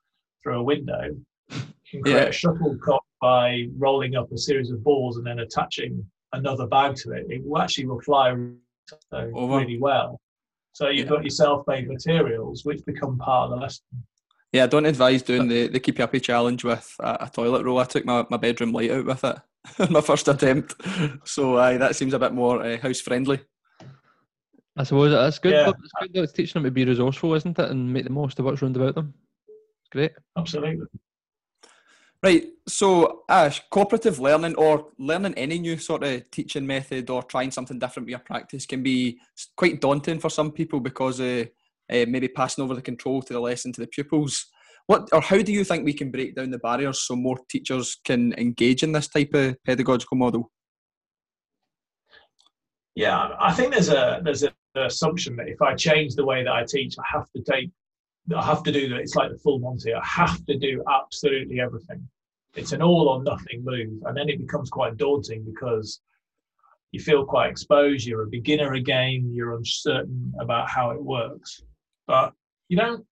[0.43, 1.15] through a window.
[1.49, 2.29] You can create yeah.
[2.29, 7.11] a shuttlecock by rolling up a series of balls and then attaching another bag to
[7.11, 7.27] it.
[7.29, 8.35] It will actually will fly
[9.11, 10.19] really well.
[10.73, 11.09] So you've yeah.
[11.09, 13.83] got your self-made materials, which become part of the lesson.
[14.51, 17.79] Yeah, I don't advise doing the, the keepy uppy challenge with a, a, toilet roll.
[17.79, 19.37] I took my, my bedroom light out with it
[19.89, 20.75] my first attempt.
[21.25, 23.39] So uh, that seems a bit more uh, house friendly.
[24.77, 25.53] I suppose that's good.
[25.53, 25.69] Yeah.
[25.69, 28.39] It's good that it's teaching them to be resourceful, isn't it, and make the most
[28.39, 29.13] of what's around about them.
[29.91, 30.11] Great.
[30.37, 30.85] Absolutely.
[32.23, 32.49] Right.
[32.67, 37.79] So, Ash, cooperative learning or learning any new sort of teaching method or trying something
[37.79, 39.19] different with your practice can be
[39.57, 41.45] quite daunting for some people because uh,
[41.91, 44.45] uh, maybe passing over the control to the lesson to the pupils.
[44.85, 47.97] What or how do you think we can break down the barriers so more teachers
[48.05, 50.51] can engage in this type of pedagogical model?
[52.95, 56.53] Yeah, I think there's a there's an assumption that if I change the way that
[56.53, 57.71] I teach, I have to take
[58.35, 58.99] I have to do that.
[58.99, 59.93] It's like the full Monty.
[59.93, 62.07] I have to do absolutely everything.
[62.55, 64.03] It's an all or nothing move.
[64.05, 66.01] And then it becomes quite daunting because
[66.91, 68.05] you feel quite exposed.
[68.05, 69.31] You're a beginner again.
[69.33, 71.63] You're uncertain about how it works.
[72.07, 72.33] But
[72.67, 73.05] you don't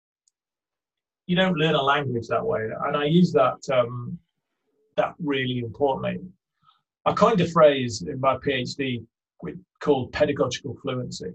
[1.25, 2.67] you don't learn a language that way.
[2.85, 4.17] And I use that um,
[4.97, 6.19] that really importantly.
[7.05, 9.05] I coined a phrase in my PhD
[9.79, 11.31] called pedagogical fluency.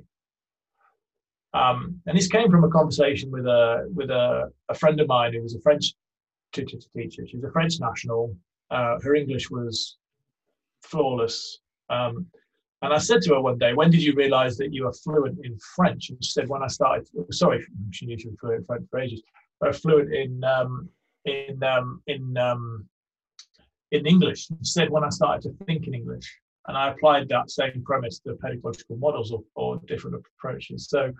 [1.55, 5.33] Um, and this came from a conversation with a with a, a friend of mine
[5.33, 5.95] who was a French
[6.53, 6.79] teacher.
[6.97, 7.25] teacher.
[7.27, 8.37] She was a French national.
[8.71, 9.97] Uh, her English was
[10.83, 11.59] flawless.
[11.91, 12.27] Um,
[12.83, 15.39] and I said to her one day, "When did you realise that you were fluent
[15.45, 18.67] in French?" And she said, "When I started." Sorry, she knew she was fluent in
[18.67, 19.23] French for ages.
[19.61, 20.89] But fluent in um,
[21.25, 22.89] in um, in um,
[23.93, 24.49] in English.
[24.49, 26.29] She said, "When I started to think in English."
[26.67, 30.89] And I applied that same premise to pedagogical models or, or different approaches.
[30.89, 31.13] So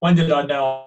[0.00, 0.86] when did I know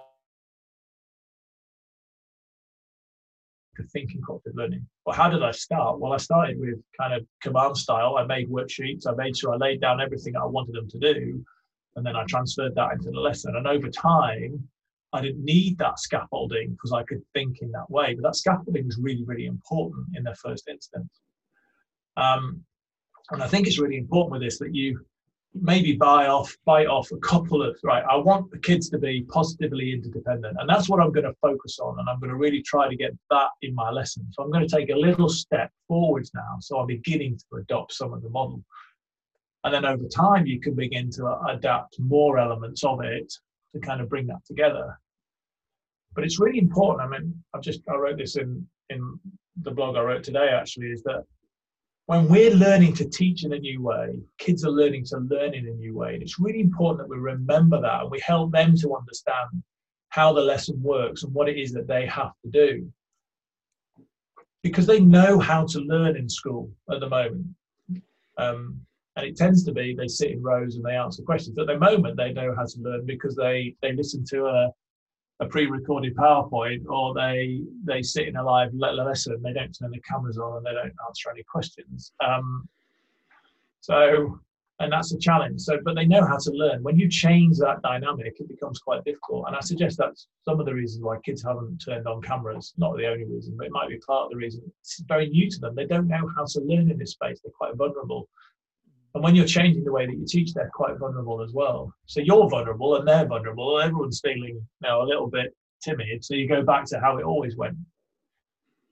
[3.76, 4.86] to think in cooperative learning?
[5.04, 5.98] Well, how did I start?
[5.98, 8.16] Well, I started with kind of command style.
[8.16, 9.06] I made worksheets.
[9.06, 11.44] I made sure I laid down everything I wanted them to do.
[11.96, 13.56] And then I transferred that into the lesson.
[13.56, 14.68] And over time,
[15.12, 18.14] I didn't need that scaffolding because I could think in that way.
[18.14, 21.20] But that scaffolding was really, really important in the first instance.
[22.16, 22.64] Um,
[23.30, 25.04] and I think it's really important with this that you
[25.54, 28.04] maybe buy off, bite off a couple of right.
[28.10, 31.78] I want the kids to be positively interdependent, and that's what I'm going to focus
[31.78, 34.26] on, and I'm going to really try to get that in my lesson.
[34.32, 36.56] So I'm going to take a little step forwards now.
[36.60, 38.62] So I'm beginning to adopt some of the model,
[39.62, 43.32] and then over time you can begin to uh, adapt more elements of it
[43.74, 44.98] to kind of bring that together.
[46.14, 47.02] But it's really important.
[47.02, 49.18] I mean, I've just I wrote this in in
[49.62, 50.48] the blog I wrote today.
[50.48, 51.24] Actually, is that
[52.06, 55.66] when we're learning to teach in a new way, kids are learning to learn in
[55.66, 56.14] a new way.
[56.14, 59.62] And it's really important that we remember that and we help them to understand
[60.10, 62.92] how the lesson works and what it is that they have to do.
[64.62, 67.46] Because they know how to learn in school at the moment.
[68.36, 68.80] Um,
[69.16, 71.58] and it tends to be they sit in rows and they answer questions.
[71.58, 74.70] At the moment, they know how to learn because they, they listen to a,
[75.40, 79.40] a pre-recorded PowerPoint or they they sit in a live lesson.
[79.42, 82.12] They don't turn the cameras on and they don't answer any questions.
[82.24, 82.68] Um,
[83.80, 84.40] so,
[84.80, 85.60] and that's a challenge.
[85.60, 86.82] So, but they know how to learn.
[86.82, 89.46] When you change that dynamic, it becomes quite difficult.
[89.48, 92.72] And I suggest that's some of the reasons why kids haven't turned on cameras.
[92.76, 94.62] Not the only reason, but it might be part of the reason.
[94.80, 95.74] It's very new to them.
[95.74, 97.40] They don't know how to learn in this space.
[97.42, 98.28] They're quite vulnerable.
[99.14, 101.92] And when you're changing the way that you teach, they're quite vulnerable as well.
[102.06, 103.80] So you're vulnerable and they're vulnerable.
[103.80, 106.24] Everyone's feeling you know, a little bit timid.
[106.24, 107.76] So you go back to how it always went.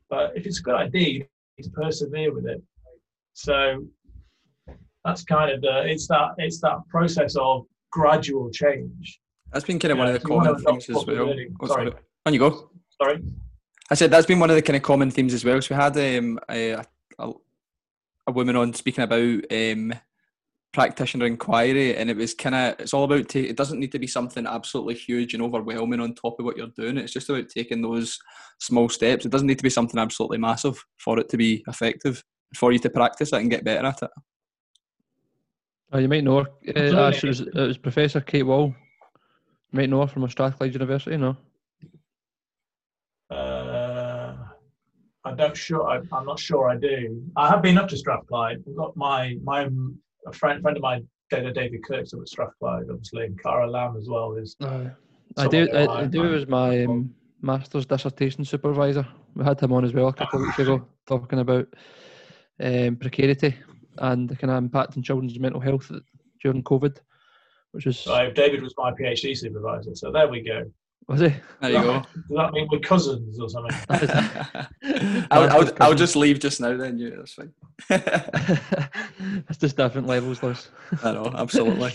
[0.08, 1.26] But if it's a good idea, you
[1.58, 2.62] need to persevere with it.
[3.32, 3.84] So
[5.04, 9.20] that's kind of the it's that it's that process of gradual change.
[9.52, 11.34] That's been kind of yeah, one of the common things as well.
[11.60, 11.92] Oh, sorry.
[12.26, 12.70] On you go.
[13.00, 13.22] Sorry.
[13.90, 15.60] I said that's been one of the kind of common themes as well.
[15.60, 16.82] So we had um, a,
[17.18, 17.32] a,
[18.26, 19.92] a woman on speaking about um,
[20.72, 24.06] practitioner inquiry and it was kind of it's all about it doesn't need to be
[24.06, 27.82] something absolutely huge and overwhelming on top of what you're doing it's just about taking
[27.82, 28.18] those
[28.58, 32.24] small steps it doesn't need to be something absolutely massive for it to be effective
[32.56, 34.10] for you to practice it and get better at it
[35.92, 38.74] oh, you might know her uh, Ash, it, was, it was professor kate wall
[39.72, 41.36] you might know her from strathclyde university no
[43.30, 44.34] uh,
[45.24, 45.88] I don't sure.
[45.88, 46.68] I, am not sure.
[46.68, 47.22] I do.
[47.36, 48.62] I have been up to Strathclyde.
[48.68, 49.70] I've got my my
[50.26, 54.08] a friend friend of mine, David David Kirk's at Strathclyde, obviously, and Cara Lamb as
[54.08, 54.56] well is.
[54.60, 54.90] Uh,
[55.36, 55.68] I do.
[55.72, 59.06] I, I do Was my um, master's dissertation supervisor.
[59.34, 61.68] We had him on as well a couple of weeks ago, talking about
[62.60, 63.54] um, precarity
[63.98, 65.90] and the kind of impact on children's mental health
[66.42, 66.98] during COVID,
[67.72, 67.98] which was.
[67.98, 70.70] So David was my PhD supervisor, so there we go.
[71.08, 71.34] Was he?
[71.60, 72.02] There you go.
[72.14, 73.76] Does that mean we're cousins or something?
[75.30, 76.98] I'll, I'll, I'll, just leave just now then.
[76.98, 77.52] Yeah, that's fine.
[79.48, 80.70] It's just different levels, Lewis.
[81.02, 81.92] I know, absolutely.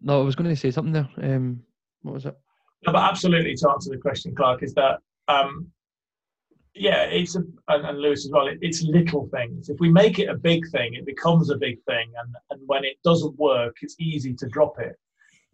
[0.00, 1.08] no, I was going to say something there.
[1.20, 1.62] Um,
[2.02, 2.36] what was it?
[2.86, 5.66] No, but absolutely to answer the question, Clark, is that um,
[6.74, 8.46] yeah, it's a, and, and Lewis as well.
[8.46, 9.68] It, it's little things.
[9.68, 12.84] If we make it a big thing, it becomes a big thing, and and when
[12.84, 14.96] it doesn't work, it's easy to drop it.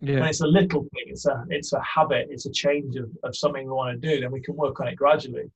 [0.00, 0.20] Yeah.
[0.20, 3.36] When it's a little thing, it's a it's a habit, it's a change of, of
[3.36, 5.50] something we want to do, then we can work on it gradually.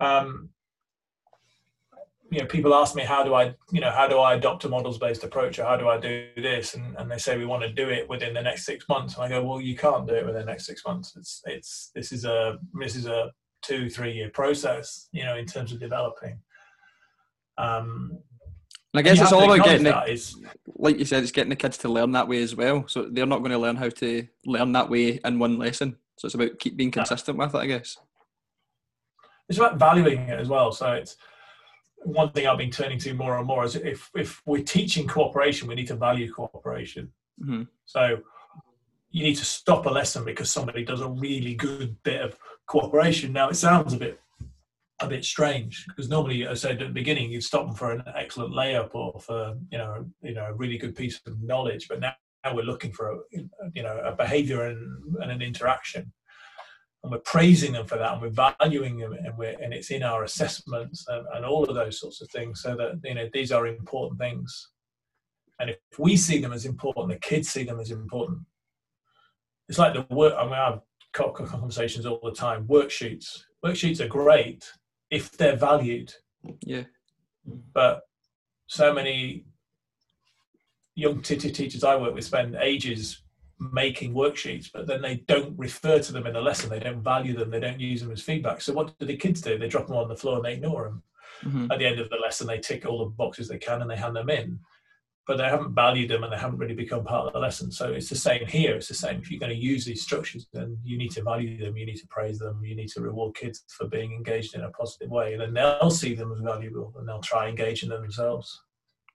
[0.00, 0.50] Um,
[2.30, 4.68] you know, people ask me how do I, you know, how do I adopt a
[4.68, 7.72] models-based approach, or how do I do this, and, and they say we want to
[7.72, 10.26] do it within the next six months, and I go, well, you can't do it
[10.26, 11.14] within the next six months.
[11.16, 13.30] It's it's this is a this is a
[13.62, 16.38] two three year process, you know, in terms of developing.
[17.56, 18.18] Um,
[18.94, 20.36] and I guess it's all about getting the, is,
[20.76, 22.84] like you said, it's getting the kids to learn that way as well.
[22.86, 25.96] So they're not going to learn how to learn that way in one lesson.
[26.16, 27.96] So it's about keep being consistent with it, I guess.
[29.48, 30.70] It's about valuing it as well.
[30.70, 31.16] So it's
[31.96, 35.66] one thing I've been turning to more and more is if if we're teaching cooperation,
[35.66, 37.10] we need to value cooperation.
[37.42, 37.62] Mm-hmm.
[37.86, 38.20] So
[39.10, 43.32] you need to stop a lesson because somebody does a really good bit of cooperation.
[43.32, 44.20] Now it sounds a bit
[45.06, 47.92] a bit strange because normally, as I said at the beginning, you'd stop them for
[47.92, 51.88] an excellent layup or for you know you know a really good piece of knowledge.
[51.88, 52.12] But now,
[52.44, 53.18] now we're looking for a
[53.74, 56.12] you know a behaviour and, and an interaction,
[57.02, 60.02] and we're praising them for that, and we're valuing them, and we're and it's in
[60.02, 62.62] our assessments and, and all of those sorts of things.
[62.62, 64.70] So that you know these are important things,
[65.60, 68.40] and if we see them as important, the kids see them as important.
[69.68, 70.34] It's like the work.
[70.38, 70.80] I mean, I've
[71.14, 72.66] conversations all the time.
[72.66, 73.44] Worksheets.
[73.64, 74.64] Worksheets are great
[75.14, 76.12] if they're valued.
[76.60, 76.84] Yeah.
[77.72, 78.02] But
[78.66, 79.44] so many
[80.96, 83.22] young teachers I work with spend ages
[83.72, 86.68] making worksheets, but then they don't refer to them in the lesson.
[86.68, 87.50] They don't value them.
[87.50, 88.60] They don't use them as feedback.
[88.60, 89.56] So what do the kids do?
[89.56, 91.02] They drop them on the floor and they ignore them.
[91.44, 91.70] Mm-hmm.
[91.70, 93.96] At the end of the lesson, they tick all the boxes they can and they
[93.96, 94.58] hand them in
[95.26, 97.70] but they haven't valued them and they haven't really become part of the lesson.
[97.72, 98.76] So it's the same here.
[98.76, 99.20] It's the same.
[99.20, 101.96] If you're going to use these structures, then you need to value them, you need
[101.96, 105.32] to praise them, you need to reward kids for being engaged in a positive way.
[105.32, 108.62] And then they'll see them as valuable and they'll try engaging them themselves.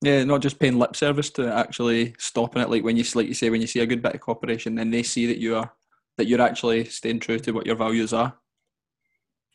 [0.01, 2.69] Yeah, not just paying lip service to actually stopping it.
[2.69, 4.91] Like when you, like you say, when you see a good bit of cooperation, then
[4.91, 5.71] they see that you are
[6.17, 8.37] that you're actually staying true to what your values are.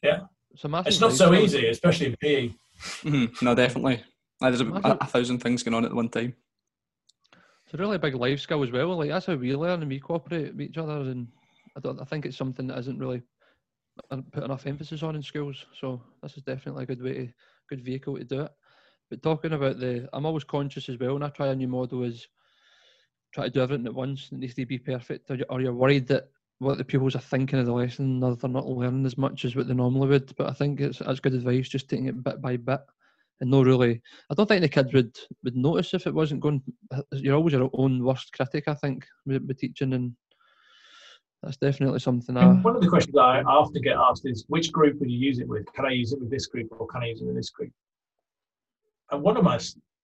[0.02, 0.20] Yeah,
[0.52, 2.54] It's a it's not so easy, especially in PE.
[3.02, 4.02] hmm No, definitely.
[4.40, 6.34] There's a, a, a thousand things going on at one time.
[7.74, 8.96] A really big life skill as well.
[8.96, 11.00] Like that's how we learn and we cooperate with each other.
[11.00, 11.26] And
[11.76, 12.00] I don't.
[12.00, 13.22] I think it's something that isn't really
[14.12, 15.66] uh, put enough emphasis on in schools.
[15.80, 17.28] So this is definitely a good way, to,
[17.68, 18.52] good vehicle to do it.
[19.10, 22.04] But talking about the, I'm always conscious as well when I try a new model
[22.04, 22.28] is
[23.34, 24.28] try to do everything at once.
[24.30, 27.66] It needs to be perfect, or you're worried that what the pupils are thinking of
[27.66, 30.34] the lesson, or they're not learning as much as what they normally would.
[30.36, 32.80] But I think it's that's good advice, just taking it bit by bit,
[33.40, 34.00] and no really.
[34.30, 36.62] I don't think the kids would would notice if it wasn't going.
[37.12, 40.14] You're always your own worst critic, I think, with, with teaching, and
[41.42, 42.36] that's definitely something.
[42.36, 45.38] I, one of the questions I often get asked is, which group would you use
[45.38, 45.66] it with?
[45.74, 47.72] Can I use it with this group or can I use it with this group?
[49.10, 49.60] And one of my,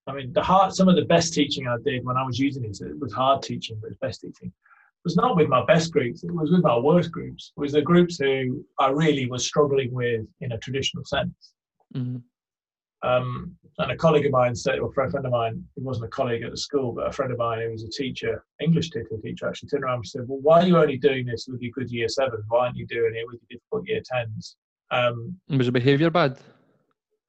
[0.07, 2.64] I mean, the hard, some of the best teaching I did when I was using
[2.64, 4.53] it, it was hard teaching, but it was best teaching,
[5.05, 6.22] was not with my best groups.
[6.22, 7.53] It was with my worst groups.
[7.57, 11.55] It was the groups who I really was struggling with in a traditional sense.
[11.95, 12.22] Mhm.
[13.03, 16.09] Um, and a colleague of mine said, or a friend of mine, he wasn't a
[16.09, 19.09] colleague at the school, but a friend of mine who was a teacher, English teacher,
[19.23, 21.73] teacher actually turned around and said, Well, why are you only doing this with your
[21.73, 22.45] good year sevens?
[22.49, 24.57] Why aren't you doing it with your difficult year tens?
[24.91, 26.39] Um, was the behaviour bad?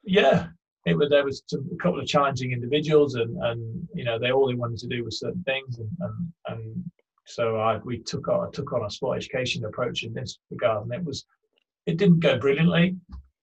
[0.04, 0.48] yeah,
[0.86, 4.48] it was, there was a couple of challenging individuals, and, and you know, they all
[4.48, 5.78] they wanted to do was certain things.
[5.78, 6.92] And, and, and
[7.26, 10.84] so I, we took on, I took on a sport education approach in this regard,
[10.84, 11.26] and it was,
[11.86, 12.96] it didn't go brilliantly,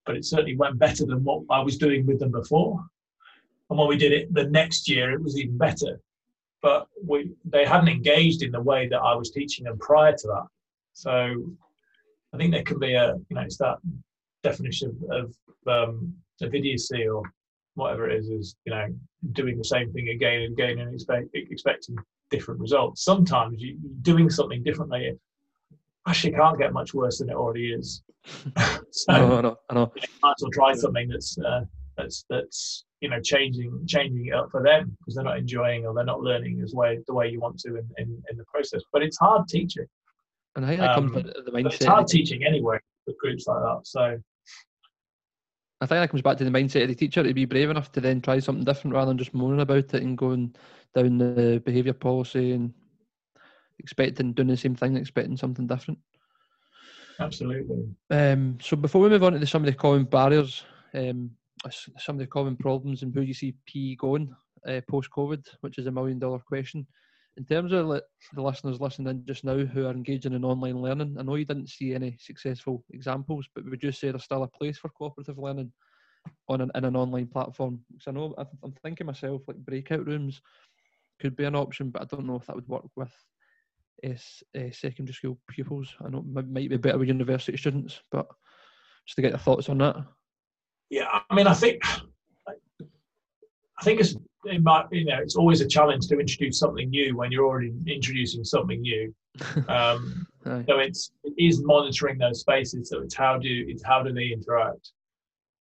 [0.09, 2.83] but it certainly went better than what I was doing with them before.
[3.69, 6.01] And when we did it the next year, it was even better.
[6.63, 10.27] But we they hadn't engaged in the way that I was teaching them prior to
[10.29, 10.47] that.
[10.95, 11.45] So
[12.33, 13.77] I think there can be a you know it's that
[14.43, 15.37] definition of,
[15.67, 17.23] of um, idiocy or
[17.75, 18.87] whatever it is is you know
[19.33, 21.97] doing the same thing again and again and expect, expecting
[22.31, 23.05] different results.
[23.05, 25.19] Sometimes you doing something differently
[26.07, 28.03] actually can't get much worse than it already is.
[28.91, 29.93] so I know, I know, I know.
[29.97, 31.61] you might as well try something that's uh,
[31.97, 35.95] that's that's you know changing changing it up for them because they're not enjoying or
[35.95, 38.83] they're not learning as way the way you want to in, in, in the process.
[38.93, 39.87] But it's hard teaching.
[40.57, 43.19] And I think that comes Um, back to the But it's hard teaching anyway with
[43.19, 43.81] groups like that.
[43.85, 44.19] So
[45.81, 47.93] I think that comes back to the mindset of the teacher to be brave enough
[47.93, 50.55] to then try something different rather than just moaning about it and going
[50.95, 52.75] down the behaviour policy and
[53.79, 56.01] expecting doing the same thing, expecting something different.
[57.19, 57.85] Absolutely.
[58.11, 60.65] Um, so before we move on to some of the common barriers,
[60.95, 61.31] um,
[61.71, 64.35] some of the common problems and where you see PE going
[64.67, 66.87] uh, post COVID, which is a million dollar question.
[67.37, 71.17] In terms of the listeners listening in just now who are engaging in online learning,
[71.19, 74.49] I know you didn't see any successful examples, but would you say there's still a
[74.49, 75.73] place for cooperative learning
[76.49, 77.81] on an, in an online platform?
[77.93, 80.43] Because I know I'm thinking myself like breakout rooms
[81.21, 83.13] could be an option, but I don't know if that would work with
[84.05, 85.95] uh, secondary school pupils.
[86.05, 88.27] I know it mi- might be better with university students, but
[89.07, 89.97] just to get your thoughts on that.
[90.91, 91.83] Yeah, I mean, I think
[93.81, 97.17] I think it's it might you know it's always a challenge to introduce something new
[97.17, 99.15] when you're already introducing something new.
[99.69, 100.27] Um.
[100.45, 102.89] So it's it is monitoring those spaces.
[102.89, 104.93] So it's how do it's how do they interact.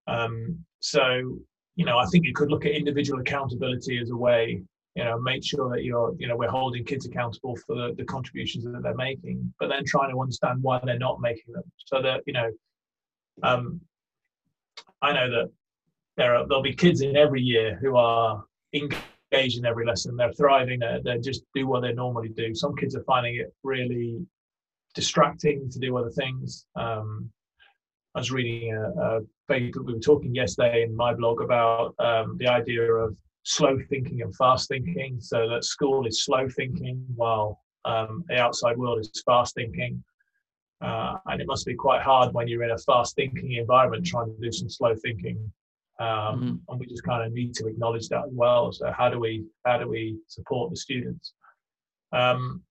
[0.07, 1.39] Um, so
[1.76, 4.62] you know, I think you could look at individual accountability as a way.
[4.95, 8.05] You know, make sure that you're you know we're holding kids accountable for the, the
[8.05, 11.64] contributions that they're making, but then trying to understand why they're not making them.
[11.86, 12.51] So that you know,
[13.42, 13.80] um,
[15.03, 15.51] I know that
[16.16, 20.16] there are there'll be kids in every year who are engaged in every lesson.
[20.16, 20.80] They're thriving.
[20.80, 22.55] They they just do what they normally do.
[22.55, 24.24] Some kids are finding it really
[24.95, 26.66] distracting to do other things.
[26.76, 27.30] Um,
[28.14, 32.36] I was reading a, a paper we were talking yesterday in my blog about um,
[32.38, 35.20] the idea of slow thinking and fast thinking.
[35.20, 40.03] So that school is slow thinking while um, the outside world is fast thinking.
[40.80, 44.26] Uh, and it must be quite hard when you're in a fast thinking environment trying
[44.26, 45.38] to do some slow thinking.
[46.01, 48.72] Um, And we just kind of need to acknowledge that as well.
[48.72, 51.34] So how do we how do we support the students?
[52.12, 52.62] Um,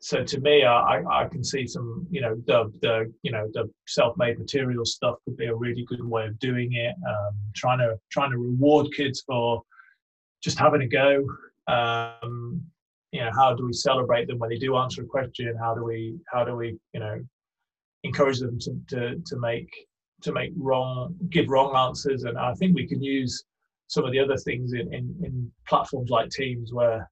[0.00, 3.68] so to me, I, I can see some, you know, the, the you know the
[3.88, 6.94] self-made material stuff could be a really good way of doing it.
[7.06, 9.62] Um, trying to trying to reward kids for
[10.42, 11.26] just having a go.
[11.66, 12.62] Um,
[13.12, 15.54] you know, how do we celebrate them when they do answer a question?
[15.58, 17.24] How do we how do we you know
[18.04, 19.70] encourage them to to, to make
[20.22, 22.24] to make wrong give wrong answers?
[22.24, 23.44] And I think we can use
[23.88, 27.10] some of the other things in in, in platforms like Teams where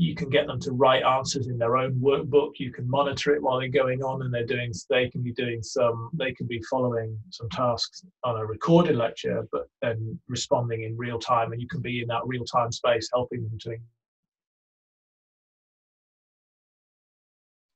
[0.00, 2.52] you can get them to write answers in their own workbook.
[2.56, 4.72] You can monitor it while they're going on, and they're doing.
[4.88, 6.08] They can be doing some.
[6.14, 11.18] They can be following some tasks on a recorded lecture, but then responding in real
[11.18, 13.76] time, and you can be in that real time space, helping them to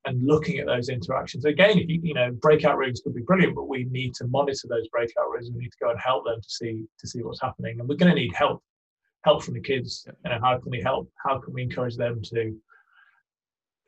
[0.07, 1.45] and looking at those interactions.
[1.45, 4.67] Again, if you you know breakout rooms could be brilliant, but we need to monitor
[4.67, 5.51] those breakout rooms.
[5.53, 7.97] We need to go and help them to see to see what's happening, and we're
[7.97, 8.63] going to need help
[9.25, 10.07] help from the kids.
[10.07, 11.11] You know, how can we help?
[11.25, 12.57] How can we encourage them to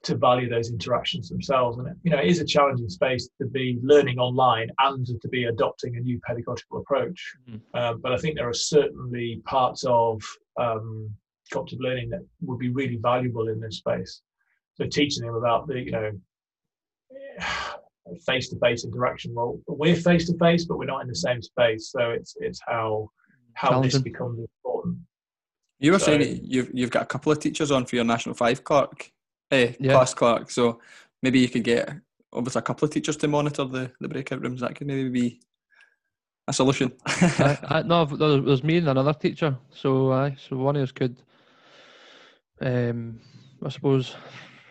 [0.05, 1.79] to value those interactions themselves?
[1.79, 5.45] And you know, it is a challenging space to be learning online and to be
[5.45, 7.37] adopting a new pedagogical approach.
[7.49, 7.61] Mm.
[7.75, 10.23] Um, but I think there are certainly parts of
[10.59, 11.11] um,
[11.53, 14.23] cooperative learning that would be really valuable in this space.
[14.75, 16.11] So teaching them about the, you know,
[18.27, 19.35] face-to-face interaction.
[19.35, 21.91] Well, we're face-to-face, but we're not in the same space.
[21.91, 23.11] So it's it's how
[23.55, 24.47] how this becomes.
[25.79, 28.35] You were so, saying you've you've got a couple of teachers on for your National
[28.35, 29.11] Five Clark,
[29.51, 29.93] eh, yeah.
[29.93, 30.51] class Clark.
[30.51, 30.81] So
[31.23, 31.91] maybe you could get
[32.33, 34.61] obviously a couple of teachers to monitor the, the breakout rooms.
[34.61, 35.41] That could maybe be
[36.49, 36.93] a solution.
[37.07, 39.57] I, I, no, there's me and another teacher.
[39.71, 41.23] So uh, so one of us could,
[42.61, 43.21] um,
[43.65, 44.17] I suppose,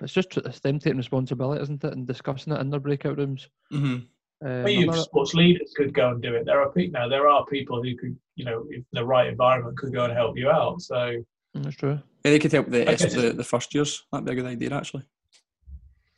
[0.02, 3.50] it's just it's them taking responsibility, isn't it, and discussing it in their breakout rooms.
[3.72, 4.06] Mm-hmm.
[4.44, 6.46] Um, you sports leaders could go and do it.
[6.46, 7.08] There are people now.
[7.08, 10.38] There are people who could, you know, if the right environment could go and help
[10.38, 10.82] you out.
[10.82, 11.24] So mm,
[11.56, 12.00] that's true.
[12.24, 14.04] Yeah, they could help the the, the first years.
[14.12, 15.04] That'd be a good idea, actually.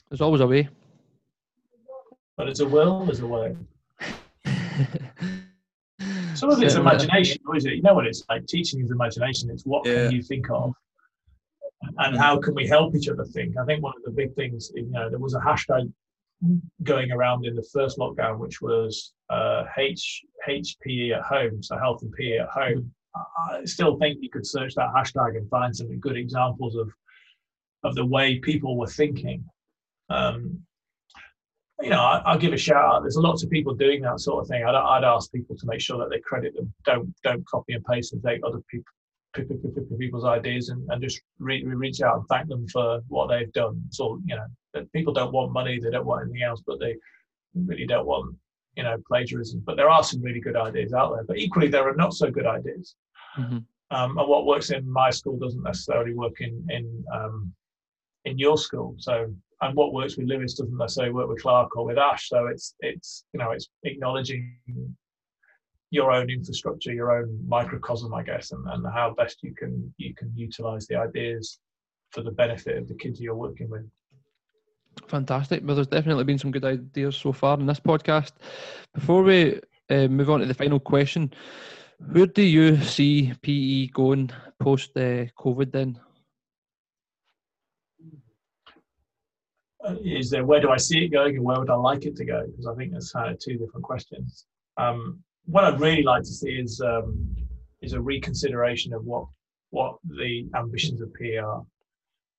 [0.10, 0.70] There's always a way.
[2.38, 3.56] But there's a will, there's a way.
[6.36, 7.74] Some of it's imagination, is it?
[7.74, 8.46] You know what it's like.
[8.46, 9.50] Teaching is imagination.
[9.50, 10.04] It's what yeah.
[10.04, 10.74] can you think of,
[11.98, 13.58] and how can we help each other think.
[13.58, 15.92] I think one of the big things, you know, there was a hashtag
[16.84, 22.02] going around in the first lockdown, which was uh, H HPE at home, so health
[22.02, 22.92] and PE at home.
[23.50, 26.92] I still think you could search that hashtag and find some good examples of
[27.84, 29.44] of the way people were thinking.
[30.10, 30.60] Um,
[31.82, 33.02] you know, I, will give a shout out.
[33.02, 34.64] There's lots of people doing that sort of thing.
[34.64, 36.74] I'd, I'd ask people to make sure that they credit them.
[36.86, 38.92] Don't don't copy and paste and take other people
[40.00, 43.82] people's ideas and, and just re- reach out and thank them for what they've done.
[43.90, 46.96] So you know, people don't want money, they don't want anything else, but they
[47.54, 48.36] really don't want
[48.76, 49.62] you know plagiarism.
[49.66, 51.24] But there are some really good ideas out there.
[51.24, 52.96] But equally, there are not so good ideas.
[53.38, 53.58] Mm-hmm.
[53.90, 57.54] Um, and what works in my school doesn't necessarily work in in um,
[58.26, 58.96] in your school.
[58.98, 62.30] So and what works with Lewis doesn't necessarily work with Clark or with Ash.
[62.30, 64.56] So it's it's you know it's acknowledging
[65.90, 70.14] your own infrastructure, your own microcosm, I guess, and, and how best you can you
[70.14, 71.60] can utilize the ideas
[72.12, 73.86] for the benefit of the kids you're working with.
[75.08, 75.62] Fantastic.
[75.64, 78.34] Well, there's definitely been some good ideas so far in this podcast.
[78.94, 79.60] Before we
[79.90, 81.34] uh, move on to the final question,
[82.12, 86.00] where do you see PE going post uh, COVID then?
[89.84, 92.16] Uh, is there where do I see it going and where would I like it
[92.18, 92.46] to go?
[92.46, 94.46] Because I think that's kind of two different questions.
[94.78, 97.36] Um, what I'd really like to see is um,
[97.82, 99.26] is a reconsideration of what
[99.72, 101.64] what the ambitions of are.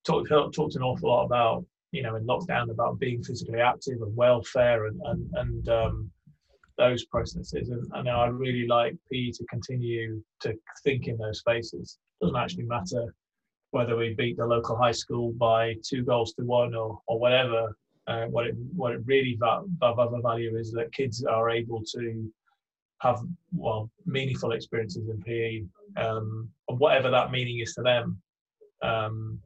[0.05, 4.15] Talked talked an awful lot about you know in lockdown about being physically active and
[4.15, 6.11] welfare and and, and um,
[6.77, 10.55] those processes and, and I really like PE to continue to
[10.85, 11.99] think in those spaces.
[12.21, 13.15] Doesn't actually matter
[13.71, 17.75] whether we beat the local high school by two goals to one or or whatever.
[18.07, 22.33] Uh, what it what it really va- va- value is that kids are able to
[23.01, 23.21] have
[23.53, 25.63] well meaningful experiences in PE,
[26.03, 28.21] um, whatever that meaning is to them.
[28.83, 29.39] Um,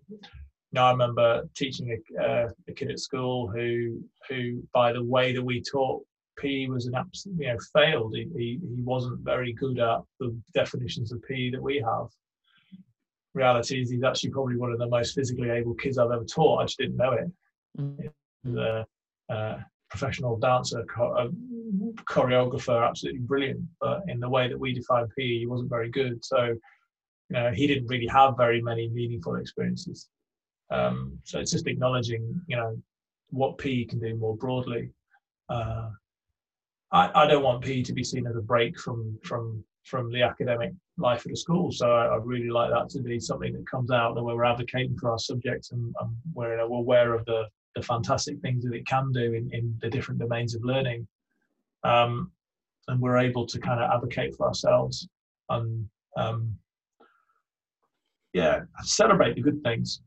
[0.72, 5.32] now I remember teaching a, uh, a, kid at school who who by the way
[5.32, 6.02] that we taught
[6.38, 8.14] PE was an absolute you know failed.
[8.14, 12.06] He, he, he wasn't very good at the definitions of PE that we have.
[13.34, 16.60] Reality is he's actually probably one of the most physically able kids I've ever taught.
[16.60, 17.32] I just didn't know it.
[17.78, 18.54] Mm-hmm.
[18.54, 18.86] The,
[19.30, 19.58] uh,
[19.92, 20.84] professional dancer,
[22.08, 23.62] choreographer, absolutely brilliant.
[23.80, 26.24] But in the way that we define PE, he wasn't very good.
[26.24, 26.58] So, you
[27.30, 30.08] know, he didn't really have very many meaningful experiences.
[30.70, 32.76] Um, so it's just acknowledging, you know,
[33.30, 34.90] what PE can do more broadly.
[35.48, 35.90] Uh,
[36.92, 40.22] I, I don't want PE to be seen as a break from from from the
[40.22, 41.72] academic life of the school.
[41.72, 44.96] So I, I, really like that to be something that comes out that we're advocating
[44.96, 48.64] for our subjects and, and we're, you know, we're aware of the the fantastic things
[48.64, 51.06] that it can do in, in the different domains of learning.
[51.84, 52.30] Um,
[52.88, 55.08] and we're able to kind of advocate for ourselves
[55.50, 56.56] and um,
[58.32, 60.00] yeah, celebrate the good things.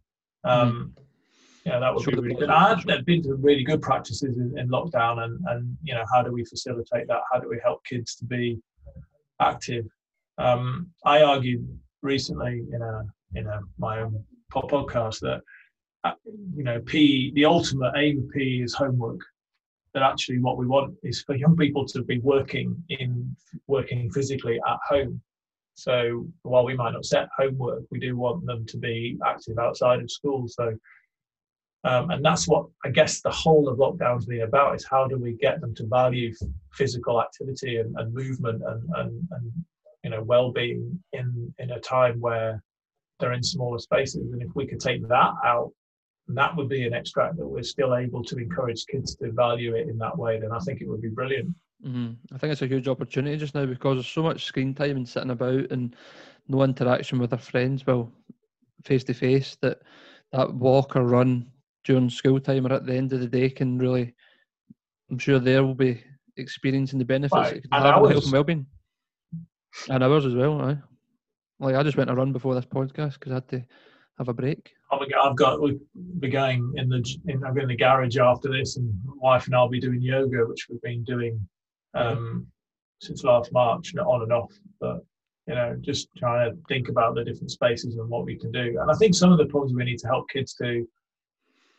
[0.44, 1.02] Um, mm.
[1.66, 2.50] Yeah, that would be really good.
[2.50, 6.32] I've been to really good practices in, in, lockdown, and and you know how do
[6.32, 7.22] we facilitate that?
[7.32, 8.60] How do we help kids to be
[9.42, 9.86] active?
[10.38, 11.68] Um, I argued
[12.04, 13.04] recently in a
[13.34, 14.24] in a my own
[14.54, 15.42] podcast that
[16.04, 16.14] uh,
[16.56, 19.22] you know P the ultimate aim of P is homework.
[19.96, 23.36] That actually what we want is for young people to be working in
[23.66, 25.22] working physically at home.
[25.76, 30.02] So while we might not set homework, we do want them to be active outside
[30.02, 30.48] of school.
[30.48, 30.78] So
[31.86, 35.18] um, and that's what I guess the whole of lockdown's been about is how do
[35.18, 36.34] we get them to value
[36.74, 39.52] physical activity and, and movement and, and, and
[40.04, 42.64] you know well-being in in a time where
[43.20, 45.72] they're in smaller spaces and if we could take that out
[46.28, 49.88] that would be an extract that we're still able to encourage kids to value it
[49.88, 51.54] in that way then i think it would be brilliant
[51.86, 52.12] mm-hmm.
[52.34, 55.08] i think it's a huge opportunity just now because there's so much screen time and
[55.08, 55.96] sitting about and
[56.48, 58.12] no interaction with their friends well
[58.84, 59.82] face to face that
[60.32, 61.50] that walk or run
[61.84, 64.14] during school time or at the end of the day can really
[65.12, 66.04] i'm sure there will be
[66.38, 67.58] experiencing the benefits right.
[67.58, 68.66] it can have health and well-being
[69.90, 70.78] and ours as well aye.
[71.60, 73.64] like i just went a run before this podcast because i had to
[74.18, 74.74] have a break.
[74.92, 75.80] I've got we'll
[76.20, 79.56] be going in the in, i'm in the garage after this and my wife and
[79.56, 81.40] i'll be doing yoga which we've been doing
[81.94, 82.48] um,
[83.02, 84.54] since last march on and off.
[84.80, 85.00] But
[85.48, 88.78] you know just trying to think about the different spaces and what we can do.
[88.80, 90.88] And i think some of the problems we need to help kids to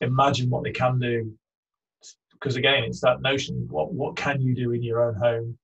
[0.01, 1.33] imagine what they can do
[2.33, 5.59] because again it's that notion what what can you do in your own home?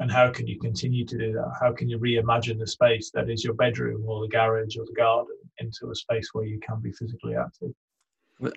[0.00, 1.52] And how can you continue to do that?
[1.60, 4.94] How can you reimagine the space that is your bedroom or the garage or the
[4.94, 7.72] garden into a space where you can be physically active.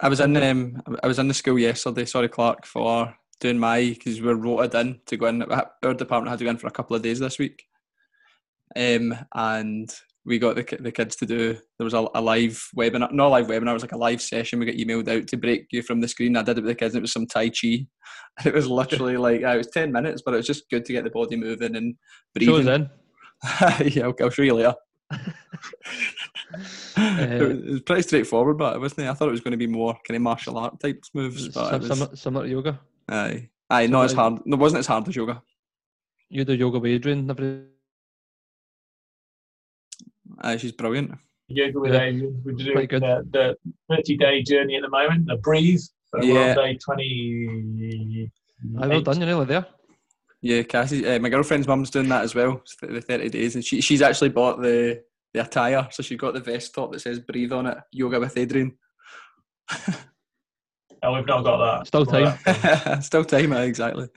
[0.01, 3.89] I was in um, i was in the school yesterday sorry clark for doing my
[3.89, 5.43] because we were rotated in to go in.
[5.43, 7.65] Our department had to go in for a couple of days this week.
[8.75, 9.93] Um, and
[10.25, 13.29] we got the, the kids to do there was a, a live webinar not a
[13.29, 14.59] live webinar it was like a live session.
[14.59, 16.37] We got emailed out to break you from the screen.
[16.37, 17.85] I did it with the kids and it was some tai chi.
[18.45, 20.93] It was literally like uh, it was 10 minutes but it was just good to
[20.93, 21.95] get the body moving and
[22.33, 22.67] breathing.
[22.67, 22.89] in.
[23.91, 24.75] yeah I'll, I'll show you later
[26.97, 29.09] uh, it was pretty straightforward but it wasn't it?
[29.09, 31.69] I thought it was going to be more kind of martial art type moves but
[31.69, 32.79] some, was, similar, similar to yoga
[33.09, 35.41] aye aye not as hard it wasn't as hard as yoga
[36.29, 37.63] you do yoga with Adriene every
[40.41, 41.11] uh, she's brilliant.
[41.47, 41.99] Yoga with yeah.
[42.01, 42.43] Adriene.
[42.43, 43.57] We're doing the, the
[43.89, 45.81] 30 day journey at the moment, the breathe.
[46.07, 46.53] So yeah.
[46.53, 48.31] day 20.
[48.79, 49.65] I well done, you're nearly there.
[50.41, 53.55] Yeah, Cassie, uh, my girlfriend's mum's doing that as well, the 30 days.
[53.55, 55.01] And she, she's actually bought the,
[55.33, 55.87] the attire.
[55.91, 58.71] So she's got the vest top that says breathe on it, yoga with Adriene.
[61.03, 61.87] oh, we've not got that.
[61.87, 63.01] Still time.
[63.01, 64.07] Still time, exactly.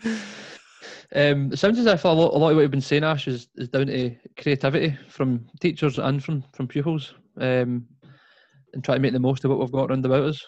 [1.14, 3.29] Um, it sounds as if a lot, a lot of what you've been saying, Ash,
[3.29, 7.87] is, is down to creativity from teachers and from, from pupils um,
[8.75, 10.45] and try to make the most of what we've got around about us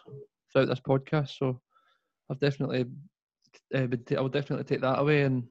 [0.52, 1.38] throughout this podcast.
[1.38, 1.60] So
[2.30, 2.86] I've definitely,
[3.74, 5.44] uh, t- I will definitely take that away and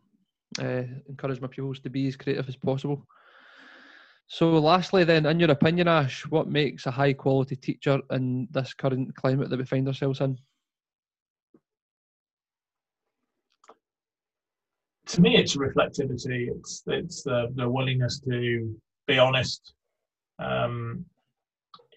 [0.60, 3.08] uh, encourage my pupils to be as creative as possible.
[4.28, 8.74] So, lastly, then, in your opinion, Ash, what makes a high quality teacher in this
[8.74, 10.38] current climate that we find ourselves in?
[15.08, 16.50] to me, it's reflectivity.
[16.56, 18.76] It's it's the, the willingness to
[19.08, 19.74] be honest.
[20.40, 21.06] Um,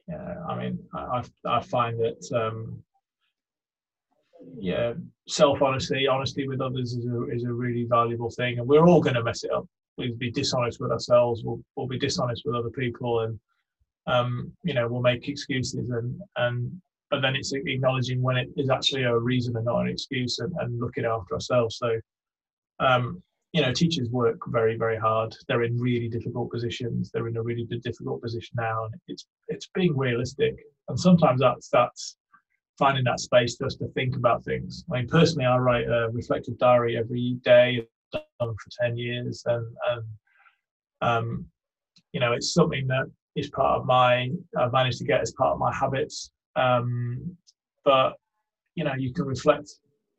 [0.09, 2.83] yeah, I mean, I I find that um,
[4.59, 4.95] yeah,
[5.29, 9.01] self honesty, honesty with others is a is a really valuable thing, and we're all
[9.01, 9.67] going to mess it up.
[10.01, 11.43] We'll be dishonest with ourselves.
[11.45, 13.39] We'll we'll be dishonest with other people, and
[14.07, 16.81] um, you know, we'll make excuses and and
[17.11, 20.53] but then it's acknowledging when it is actually a reason and not an excuse, and,
[20.61, 21.77] and looking after ourselves.
[21.77, 22.01] So
[22.79, 23.23] um,
[23.53, 25.35] you know, teachers work very, very hard.
[25.49, 27.11] They're in really difficult positions.
[27.13, 30.55] They're in a really difficult position now, and it's it's being realistic.
[30.89, 32.17] And sometimes that's that's
[32.79, 34.85] finding that space just to think about things.
[34.91, 37.87] I mean, personally, I write a reflective diary every day.
[38.41, 40.05] For ten years, and and
[41.03, 41.47] um,
[42.13, 43.05] you know, it's something that
[43.37, 46.31] is part of my I've managed to get as part of my habits.
[46.57, 47.37] Um,
[47.85, 48.15] but
[48.75, 49.71] you know, you can reflect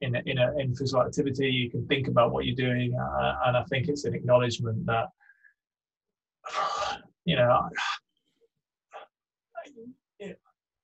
[0.01, 1.49] in in a in physical activity.
[1.49, 5.07] You can think about what you're doing, uh, and I think it's an acknowledgement that
[7.26, 7.69] you know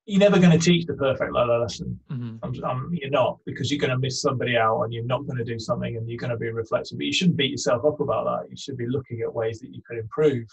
[0.08, 2.00] you're never going to teach the perfect lesson.
[2.10, 2.38] Mm-hmm.
[2.42, 5.38] I'm, I'm, you're not because you're going to miss somebody out, and you're not going
[5.38, 6.98] to do something, and you're going to be reflective.
[6.98, 8.50] But you shouldn't beat yourself up about that.
[8.50, 10.48] You should be looking at ways that you could improve.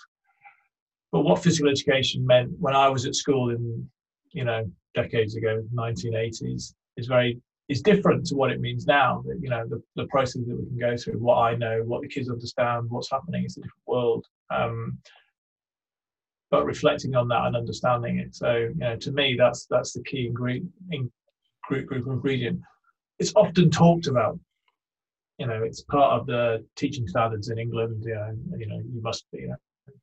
[1.13, 3.89] But what physical education meant when I was at school in,
[4.33, 9.23] you know, decades ago, 1980s, is very is different to what it means now.
[9.25, 12.03] That you know the, the process that we can go through, what I know, what
[12.03, 13.45] the kids understand, what's happening.
[13.45, 14.27] It's a different world.
[14.51, 14.99] Um,
[16.51, 18.34] but reflecting on that and understanding it.
[18.34, 20.70] So you know, to me, that's that's the key ingredient.
[20.90, 21.11] In,
[21.66, 22.61] group, group ingredient.
[23.18, 24.38] It's often talked about.
[25.38, 28.05] You know, it's part of the teaching standards in England.
[28.07, 29.55] You know, you know, you must be, you,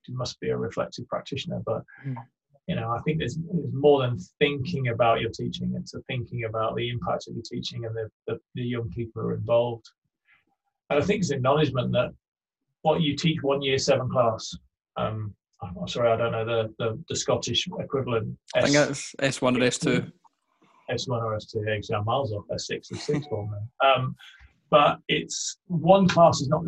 [0.07, 1.61] you must be a reflective practitioner.
[1.65, 2.15] But mm.
[2.67, 5.73] you know, I think there's, there's more than thinking about your teaching.
[5.77, 9.21] It's a thinking about the impact of your teaching and the, the, the young people
[9.21, 9.85] who are involved.
[10.89, 12.09] And I think it's acknowledgement that
[12.81, 14.53] what you teach one year seven class.
[14.97, 18.37] Um, I'm sorry, I don't know the, the, the Scottish equivalent.
[18.55, 20.11] I think it's S1 or S2.
[20.89, 22.45] S1 or S2, yeah, I'm miles off.
[22.51, 23.55] S6 or 6 form.
[23.83, 24.15] Um,
[24.69, 26.63] but it's one class is not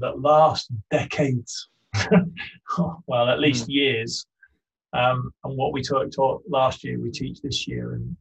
[0.00, 1.68] that last decades,
[3.06, 3.74] well, at least mm.
[3.74, 4.26] years.
[4.92, 8.16] Um, and what we taught, taught last year, we teach this year, and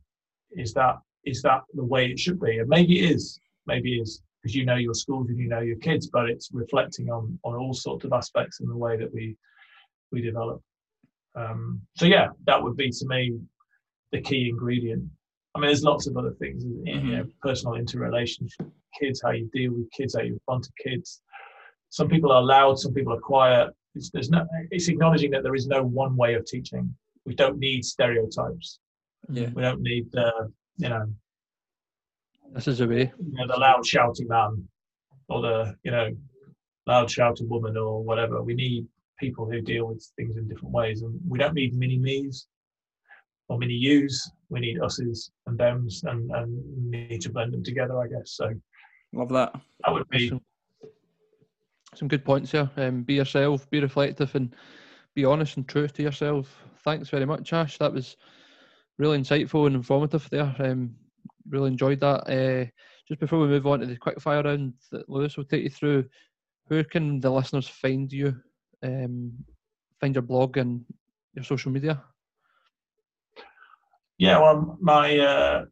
[0.51, 2.59] is that is that the way it should be?
[2.59, 5.59] And maybe it is, maybe it is because you know your schools and you know
[5.59, 9.13] your kids, but it's reflecting on on all sorts of aspects in the way that
[9.13, 9.35] we
[10.13, 10.61] we develop.
[11.35, 13.37] Um, so yeah, that would be to me
[14.13, 15.03] the key ingredient.
[15.53, 17.07] I mean, there's lots of other things, mm-hmm.
[17.07, 18.67] you know, personal interrelationship,
[18.97, 21.21] kids, how you deal with kids, how you respond to kids.
[21.89, 23.71] Some people are loud, some people are quiet.
[23.95, 26.95] It's, there's no, it's acknowledging that there is no one way of teaching.
[27.25, 28.79] We don't need stereotypes.
[29.29, 29.49] Yeah.
[29.53, 30.45] We don't need, uh,
[30.77, 31.07] you know,
[32.53, 33.11] this is a way.
[33.19, 34.67] You know, the loud shouting man
[35.29, 36.09] or the, you know,
[36.85, 38.41] loud shouting woman or whatever.
[38.41, 38.87] We need
[39.19, 41.01] people who deal with things in different ways.
[41.01, 42.47] And we don't need mini me's
[43.49, 44.31] or mini yous.
[44.49, 48.31] We need us's and them's and, and we need to blend them together, I guess.
[48.31, 48.53] So
[49.13, 49.53] love that.
[49.85, 50.41] That would be some,
[51.95, 52.69] some good points here.
[52.77, 54.55] Um, be yourself, be reflective and
[55.15, 56.63] be honest and true to yourself.
[56.83, 57.77] Thanks very much, Ash.
[57.79, 58.15] That was
[58.97, 60.55] really insightful and informative there.
[60.59, 60.95] Um,
[61.49, 62.29] really enjoyed that.
[62.29, 62.69] Uh,
[63.07, 65.69] just before we move on to the quick fire round that Lewis will take you
[65.69, 66.05] through,
[66.67, 68.35] where can the listeners find you
[68.83, 69.31] um,
[69.99, 70.83] find your blog and
[71.33, 72.03] your social media?
[74.17, 75.65] Yeah, well, my uh,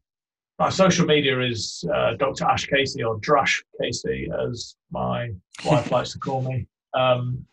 [0.59, 2.45] my social media is uh, Dr.
[2.45, 5.31] Ash Casey or Drash Casey, as my
[5.65, 6.67] wife likes to call me.
[6.93, 7.45] Um,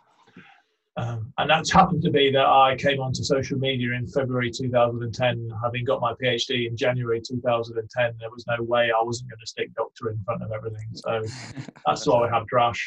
[0.97, 5.51] um, and that's happened to be that I came onto social media in February 2010,
[5.63, 8.13] having got my PhD in January 2010.
[8.21, 10.89] There was no way I wasn't going to stick doctor in front of everything.
[10.93, 11.23] So
[11.87, 12.81] that's why I have Drash.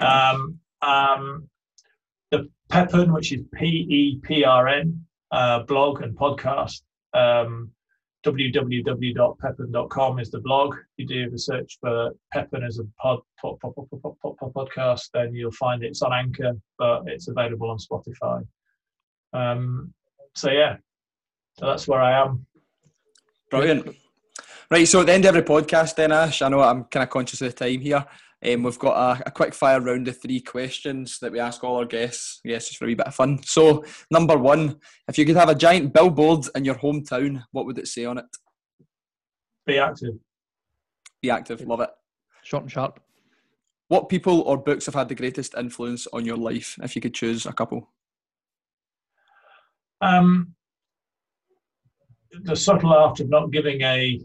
[0.00, 1.48] Um, um,
[2.30, 6.82] the PEPRN, which is P E P R N, uh, blog and podcast.
[7.12, 7.72] Um,
[8.26, 10.74] www.peprn.com is the blog.
[10.96, 13.74] You do a search for PEPRN as a pod, pod, pod,
[14.54, 15.88] podcast, then you'll find it.
[15.88, 18.44] it's on Anchor, but it's available on Spotify.
[19.32, 19.94] Um,
[20.34, 20.76] so yeah,
[21.58, 22.46] so that's where I am.
[23.50, 23.94] Brilliant.
[24.70, 27.10] Right, so at the end of every podcast, then Ash, I know I'm kind of
[27.10, 28.04] conscious of the time here.
[28.44, 31.76] Um, we've got a, a, quick fire round of three questions that we ask all
[31.76, 32.40] our guests.
[32.44, 33.42] Yes, just for a wee bit of fun.
[33.42, 34.78] So, number one,
[35.08, 38.18] if you could have a giant billboard in your hometown, what would it say on
[38.18, 38.26] it?
[39.64, 40.14] Be active.
[41.22, 41.62] Be active.
[41.62, 41.90] Love it.
[42.42, 43.00] Short and sharp.
[43.88, 46.76] What people or books have had the greatest influence on your life?
[46.82, 47.90] If you could choose a couple.
[50.02, 50.54] Um,
[52.42, 54.20] the subtle art of not giving a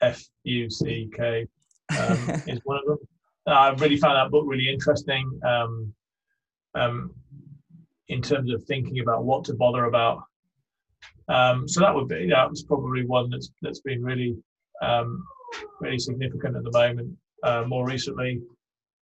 [0.00, 1.46] F U C K
[1.90, 2.98] um, is one of them.
[3.46, 5.92] I really found that book really interesting um,
[6.74, 7.14] um,
[8.08, 10.22] in terms of thinking about what to bother about.
[11.28, 14.36] Um, so that would be that was probably one that's that's been really
[14.82, 15.24] um,
[15.80, 17.16] really significant at the moment.
[17.42, 18.40] Uh, more recently,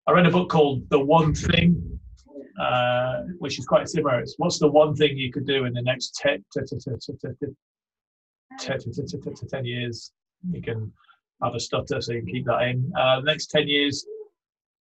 [0.07, 2.01] I read a book called The One Thing,
[2.61, 4.21] uh, which is quite similar.
[4.21, 6.45] It's what's the one thing you could do in the next 10,
[9.49, 10.13] 10 years?
[10.51, 10.93] You can
[11.45, 12.93] have a stutter so you can keep that in.
[12.99, 14.07] Uh, the next 10 years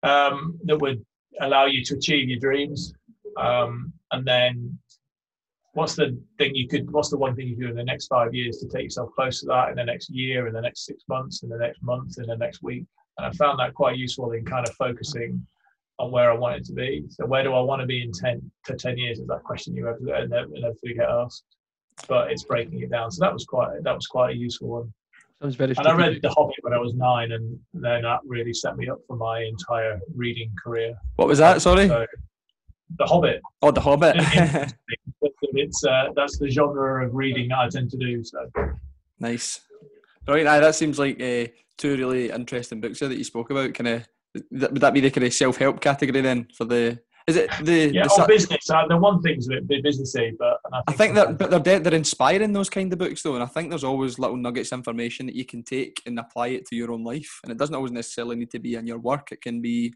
[0.03, 1.03] um, that would
[1.41, 2.93] allow you to achieve your dreams.
[3.37, 4.77] Um, and then
[5.73, 8.33] what's the thing you could, what's the one thing you do in the next five
[8.33, 11.03] years to take yourself close to that in the next year, in the next six
[11.09, 12.85] months, in the next month, in the next week?
[13.17, 15.45] And I found that quite useful in kind of focusing
[15.99, 17.05] on where I want it to be.
[17.09, 19.75] So where do I want to be in 10 to 10 years is that question
[19.75, 21.43] you ever, inevitably get asked.
[22.07, 23.11] But it's breaking it down.
[23.11, 24.93] So that was quite that was quite a useful one.
[25.43, 25.75] Sounds very.
[25.77, 28.87] And I read The Hobbit when I was nine, and then that really set me
[28.87, 30.95] up for my entire reading career.
[31.17, 31.61] What was that?
[31.61, 31.89] Sorry.
[31.89, 32.05] So,
[32.97, 33.41] the Hobbit.
[33.61, 34.15] Oh, The Hobbit.
[35.41, 38.23] it's uh, that's the genre of reading that I tend to do.
[38.23, 38.49] So
[39.19, 39.59] nice.
[40.25, 43.73] Right, now that seems like uh, two really interesting books there that you spoke about.
[43.73, 44.07] Kind of
[44.51, 47.93] would that be the kind of self help category then for the is it the
[47.93, 48.03] yeah?
[48.03, 48.69] The, or business.
[48.69, 51.79] Uh, the one thing's a bit businessy, but I think, I think that but they're
[51.79, 54.79] they're inspiring those kind of books though, and I think there's always little nuggets of
[54.79, 57.75] information that you can take and apply it to your own life, and it doesn't
[57.75, 59.31] always necessarily need to be in your work.
[59.31, 59.93] It can be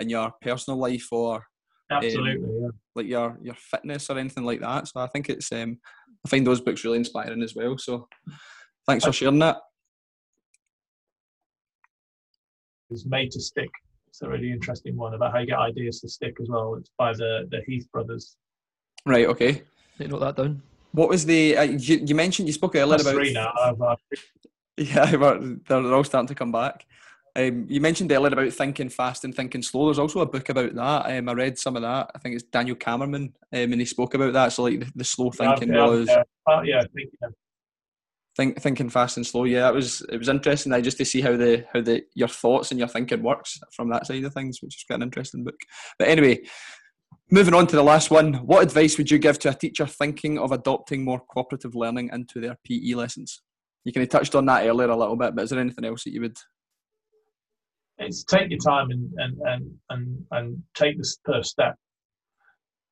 [0.00, 1.46] in your personal life or
[1.90, 2.68] absolutely um, yeah.
[2.94, 4.88] like your your fitness or anything like that.
[4.88, 5.78] So I think it's um
[6.24, 7.76] I find those books really inspiring as well.
[7.78, 8.08] So
[8.86, 9.58] thanks for sharing that.
[12.90, 13.70] It's made to stick.
[14.14, 16.76] It's a really interesting one about how you get ideas to stick as well.
[16.76, 18.36] It's by the the Heath brothers.
[19.04, 19.26] Right.
[19.26, 19.62] Okay.
[19.98, 20.62] Take note that down.
[20.92, 21.56] What was the?
[21.56, 23.14] Uh, you, you mentioned you spoke earlier That's about.
[23.16, 23.52] three now.
[23.60, 23.96] I've, uh,
[24.76, 26.86] Yeah, they're, they're all starting to come back.
[27.34, 29.86] Um, you mentioned earlier about thinking fast and thinking slow.
[29.86, 31.18] There's also a book about that.
[31.18, 32.12] Um, I read some of that.
[32.14, 34.52] I think it's Daniel Kahneman, um, and he spoke about that.
[34.52, 37.34] So like the, the slow thinking yeah, was yeah, uh, yeah, thinking of-
[38.36, 39.44] think, thinking fast and slow.
[39.44, 40.72] Yeah, that was it was interesting.
[40.72, 43.88] I just to see how the how the your thoughts and your thinking works from
[43.90, 45.58] that side of things, which is quite an interesting book.
[45.98, 46.40] But anyway,
[47.30, 48.34] moving on to the last one.
[48.34, 52.40] What advice would you give to a teacher thinking of adopting more cooperative learning into
[52.40, 53.42] their PE lessons?
[53.84, 56.04] You kind of touched on that earlier a little bit, but is there anything else
[56.04, 56.38] that you would?
[57.98, 61.76] it's take your time and and and and, and take this first step.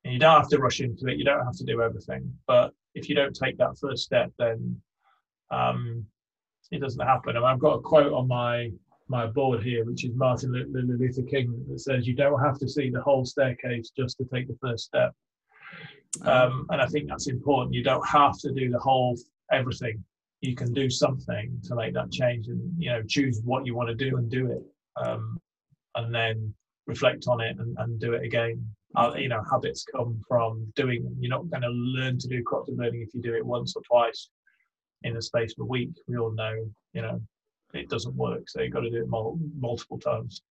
[0.03, 1.17] And you don't have to rush into it.
[1.17, 2.31] You don't have to do everything.
[2.45, 4.81] But if you don't take that first step, then
[5.51, 6.05] um,
[6.71, 7.35] it doesn't happen.
[7.35, 8.71] And I've got a quote on my
[9.09, 12.57] my board here, which is Martin Lu- Lu- Luther King, that says, "You don't have
[12.59, 15.13] to see the whole staircase just to take the first step."
[16.23, 17.73] Um, and I think that's important.
[17.73, 19.17] You don't have to do the whole
[19.51, 20.03] everything.
[20.41, 23.89] You can do something to make that change, and you know, choose what you want
[23.89, 24.63] to do and do it
[25.05, 25.39] um,
[25.95, 26.53] and then
[26.87, 28.65] reflect on it and, and do it again.
[28.95, 31.15] Uh, you know, habits come from doing.
[31.19, 33.81] You're not going to learn to do cooperative learning if you do it once or
[33.83, 34.29] twice
[35.03, 35.91] in the space of a week.
[36.07, 36.53] We all know,
[36.93, 37.21] you know,
[37.73, 38.49] it doesn't work.
[38.49, 40.41] So you've got to do it mul- multiple times.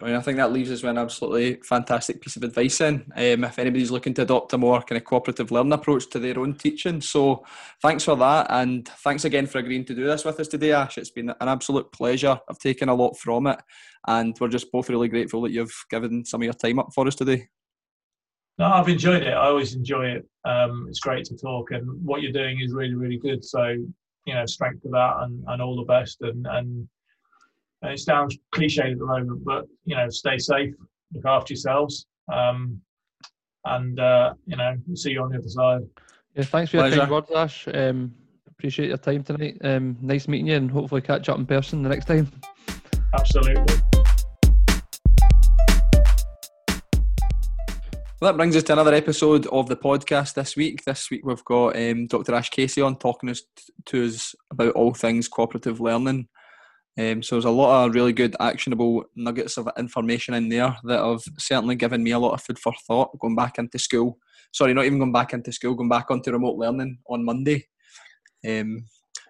[0.00, 3.04] I mean, I think that leaves us with an absolutely fantastic piece of advice in.
[3.16, 6.38] Um, if anybody's looking to adopt a more kind of cooperative learning approach to their
[6.38, 7.00] own teaching.
[7.00, 7.44] So
[7.82, 8.46] thanks for that.
[8.48, 10.98] And thanks again for agreeing to do this with us today, Ash.
[10.98, 12.38] It's been an absolute pleasure.
[12.48, 13.58] I've taken a lot from it.
[14.06, 17.08] And we're just both really grateful that you've given some of your time up for
[17.08, 17.48] us today.
[18.58, 19.34] No, I've enjoyed it.
[19.34, 20.28] I always enjoy it.
[20.44, 23.44] Um, it's great to talk, and what you're doing is really, really good.
[23.44, 23.68] So,
[24.26, 26.20] you know, strength to that, and, and all the best.
[26.22, 26.88] And and
[27.82, 30.74] and it sounds cliched at the moment, but you know, stay safe,
[31.14, 32.80] look after yourselves, um,
[33.64, 35.82] and uh, you know, we'll see you on the other side.
[36.34, 37.00] Yeah, thanks for your Pleasure.
[37.00, 37.68] kind words, Ash.
[37.72, 38.14] Um,
[38.48, 39.58] appreciate your time tonight.
[39.62, 42.28] Um, nice meeting you, and hopefully catch up in person the next time.
[43.14, 43.82] Absolutely.
[48.20, 50.84] Well, that brings us to another episode of the podcast this week.
[50.84, 52.34] This week we've got um, Dr.
[52.34, 53.42] Ash Casey on talking us
[53.86, 56.26] to us about all things cooperative learning.
[56.98, 60.98] Um, so there's a lot of really good actionable nuggets of information in there that
[60.98, 64.18] have certainly given me a lot of food for thought going back into school.
[64.52, 67.68] Sorry, not even going back into school, going back onto remote learning on Monday.
[68.44, 68.84] Um,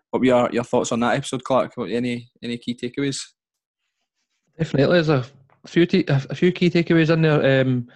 [0.08, 1.72] what were your, your thoughts on that episode, Clark?
[1.74, 3.20] What, any any key takeaways?
[4.56, 5.26] Definitely, there's a
[5.66, 7.60] few t- a few key takeaways in there.
[7.60, 7.88] Um,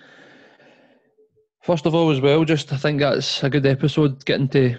[1.62, 4.76] first of all, as well, just I think that's a good episode getting to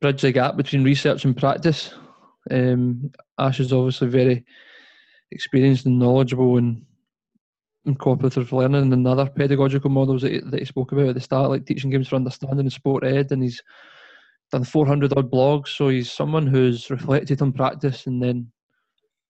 [0.00, 1.94] bridge the gap between research and practice.
[2.50, 4.44] Um, Ash is obviously very
[5.30, 6.84] experienced and knowledgeable in,
[7.86, 11.20] in cooperative learning and other pedagogical models that he, that he spoke about at the
[11.20, 13.62] start, like teaching games for understanding and sport ed, and he's
[14.50, 15.68] done 400 odd blogs.
[15.68, 18.50] So he's someone who's reflected on practice and then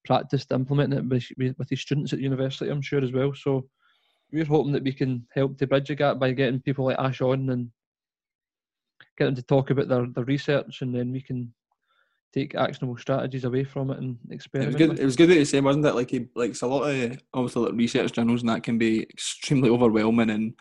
[0.05, 3.33] practiced implementing it with, with with his students at university, I'm sure as well.
[3.35, 3.69] So
[4.33, 7.20] we're hoping that we can help to bridge the gap by getting people like Ash
[7.20, 7.70] on and
[9.18, 11.53] get them to talk about their, their research, and then we can
[12.33, 14.74] take actionable strategies away from it and experiment.
[14.74, 15.01] It was good.
[15.01, 15.95] It was good what you said, wasn't it?
[15.95, 19.03] Like, he, like it's a lot of obviously like research journals and that can be
[19.03, 20.55] extremely overwhelming and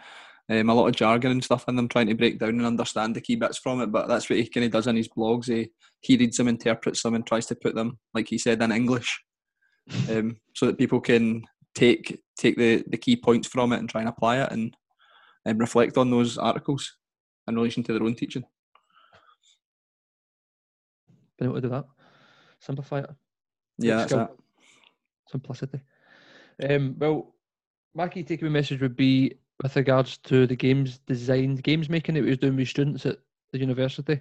[0.50, 3.16] um, a lot of jargon and stuff in them, trying to break down and understand
[3.16, 3.92] the key bits from it.
[3.92, 5.48] But that's what he kind of does in his blogs.
[5.48, 5.70] He
[6.02, 9.24] he reads them, interprets them, and tries to put them, like he said, in English,
[10.10, 11.44] um, so that people can
[11.74, 14.76] take take the the key points from it and try and apply it and
[15.46, 16.98] and reflect on those articles
[17.48, 18.44] in relation to their own teaching.
[21.38, 21.86] Been able to do that.
[22.60, 23.10] Simplify it.
[23.78, 24.28] Yeah, that's it.
[25.30, 25.82] simplicity.
[26.70, 27.34] Um, well,
[27.96, 32.24] my key takeaway message would be with regards to the games design, games making that
[32.24, 33.18] he was doing with students at
[33.52, 34.20] the university,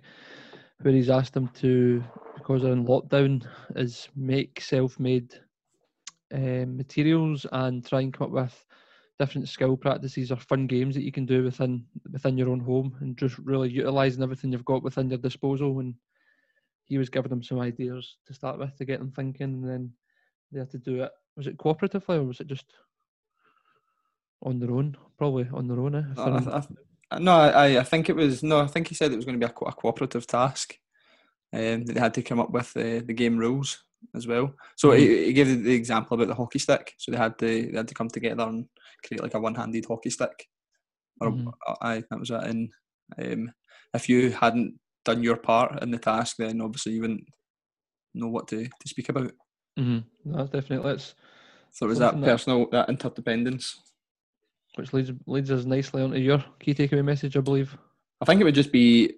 [0.80, 2.02] where he's asked them to,
[2.36, 3.46] because they're in lockdown,
[3.76, 5.34] is make self-made
[6.32, 8.64] um, materials and try and come up with
[9.18, 12.96] different skill practices or fun games that you can do within within your own home
[13.00, 15.80] and just really utilising everything you've got within your disposal.
[15.80, 15.94] And
[16.86, 19.92] he was giving them some ideas to start with to get them thinking, and then
[20.50, 21.10] they had to do it.
[21.36, 22.66] Was it cooperatively or was it just
[24.42, 24.96] on their own?
[25.18, 25.94] Probably on their own.
[25.94, 26.02] Eh?
[26.16, 26.62] I, I,
[27.12, 28.60] I, no, I, I think it was no.
[28.60, 30.76] I think he said it was going to be a, co- a cooperative task.
[31.52, 33.82] Um, that they had to come up with uh, the game rules
[34.14, 34.54] as well.
[34.76, 36.94] So he, he gave the, example about the hockey stick.
[36.98, 38.66] So they had to they had to come together and
[39.06, 40.48] create like a one-handed hockey stick.
[41.20, 41.52] Or Mhm.
[41.80, 42.42] I that was it.
[42.44, 42.70] And
[43.18, 43.52] um,
[43.94, 47.24] if you hadn't done your part in the task, then obviously you wouldn't
[48.14, 49.32] know what to, to speak about.
[49.78, 50.04] Mhm.
[50.24, 51.14] That's definitely that's
[51.72, 53.80] So was that Something that- personal, that interdependence?
[54.76, 57.76] which leads leads us nicely onto your key takeaway message, I believe.
[58.20, 59.14] I think it would just be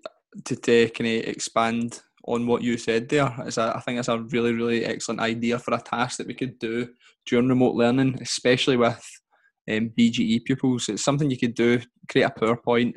[0.47, 3.35] to, to kind of expand on what you said there.
[3.41, 6.35] It's a, I think it's a really, really excellent idea for a task that we
[6.35, 6.89] could do
[7.27, 9.05] during remote learning, especially with
[9.71, 10.89] um, BGE pupils.
[10.89, 12.95] It's something you could do, create a PowerPoint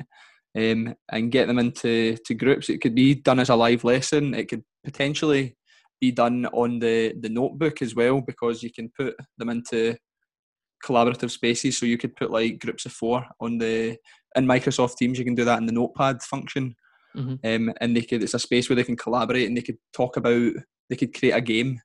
[0.56, 2.68] um, and get them into to groups.
[2.68, 4.34] It could be done as a live lesson.
[4.34, 5.56] It could potentially
[6.00, 9.96] be done on the, the notebook as well because you can put them into
[10.84, 11.78] collaborative spaces.
[11.78, 13.96] So you could put like groups of four on the
[14.34, 15.18] in Microsoft Teams.
[15.18, 16.74] You can do that in the Notepad function,
[17.16, 17.38] Mhm.
[17.44, 18.22] um, and they could.
[18.22, 20.52] It's a space where they can collaborate and they could talk about.
[20.88, 21.80] They could create a game,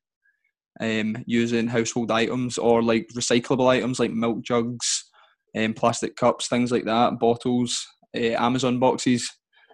[0.80, 5.06] um, using household items or like recyclable items like milk jugs,
[5.58, 9.30] um, plastic cups, things like that, bottles, uh, Amazon boxes.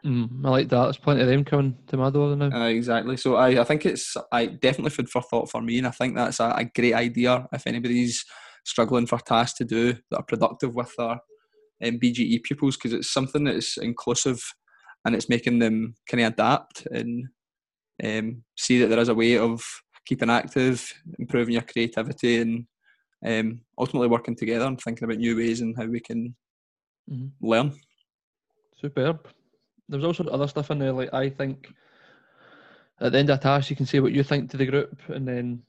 [0.06, 0.84] Mm, I like that.
[0.84, 2.52] There's plenty of them coming to my door now.
[2.52, 3.18] Uh, exactly.
[3.18, 6.16] So I, I think it's I definitely food for thought for me, and I think
[6.16, 8.24] that's a, a great idea if anybody's
[8.64, 11.20] struggling for tasks to do that are productive with their
[11.84, 14.42] um, BGE pupils because it's something that's inclusive
[15.08, 17.30] and it's making them kind of adapt and
[18.04, 19.64] um, see that there is a way of
[20.06, 22.68] keeping active, improving your creativity, and
[23.26, 26.36] um, ultimately working together and thinking about new ways and how we can
[27.10, 27.32] Mhm.
[27.42, 27.74] learn.
[28.82, 29.30] Superb.
[29.88, 31.74] There's also other stuff in there, like I think
[33.00, 35.00] at the end of a task, you can say what you think to the group
[35.08, 35.64] and then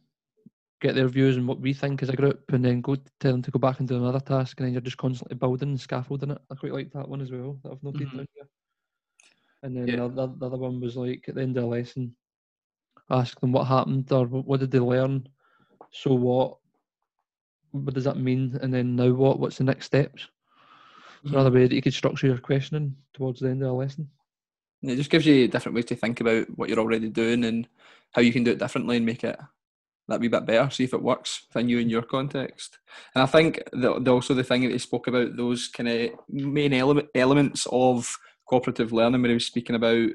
[0.80, 3.42] get their views and what we think as a group and then go tell them
[3.42, 6.30] to go back and do another task and then you're just constantly building and scaffolding
[6.32, 6.38] it.
[6.50, 8.16] I quite like that one as well that I've noted Mhm.
[8.16, 8.48] down here.
[9.62, 9.96] And then Yeah.
[10.08, 12.14] the, the, the other one was like at the end of the lesson,
[13.10, 15.28] ask them what happened or what did they learn,
[15.90, 16.58] so what,
[17.72, 20.28] what does that mean, and then now what, what's the next steps?
[21.24, 24.08] Another way that you could structure your questioning towards the end of a lesson.
[24.82, 27.68] It just gives you different ways to think about what you're already doing and
[28.12, 29.36] how you can do it differently and make it
[30.06, 30.70] that wee bit better.
[30.70, 32.78] See if it works within you in your context.
[33.14, 36.10] And I think the, the also the thing that he spoke about those kind of
[36.28, 38.16] main element, elements of
[38.48, 40.10] cooperative learning where he was speaking about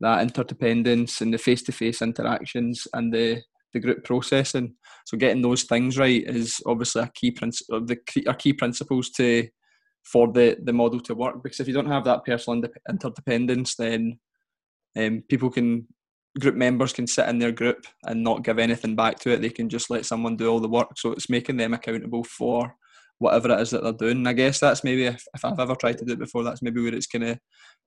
[0.00, 3.42] that interdependence and the face-to-face interactions and the
[3.74, 4.74] the group processing.
[5.04, 7.86] So getting those things right is obviously a key principle.
[8.26, 9.48] Are key principles to
[10.04, 11.42] for the the model to work.
[11.42, 14.18] Because if you don't have that personal interdependence, then
[14.96, 15.86] um, people can
[16.38, 19.40] group members can sit in their group and not give anything back to it.
[19.42, 20.88] They can just let someone do all the work.
[20.96, 22.74] So it's making them accountable for
[23.18, 24.18] whatever it is that they're doing.
[24.18, 26.62] And I guess that's maybe if, if I've ever tried to do it before, that's
[26.62, 27.38] maybe where it's kind of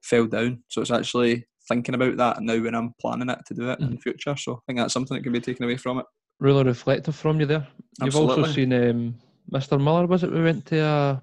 [0.02, 0.64] fell down.
[0.68, 3.92] So it's actually thinking about that now when I'm planning it to do it in
[3.92, 4.36] the future.
[4.36, 6.06] So I think that's something that can be taken away from it.
[6.40, 7.68] Really reflective from you there.
[8.02, 9.16] You've also seen um,
[9.52, 9.80] Mr.
[9.80, 10.32] Muller, was it?
[10.32, 11.22] We went to a,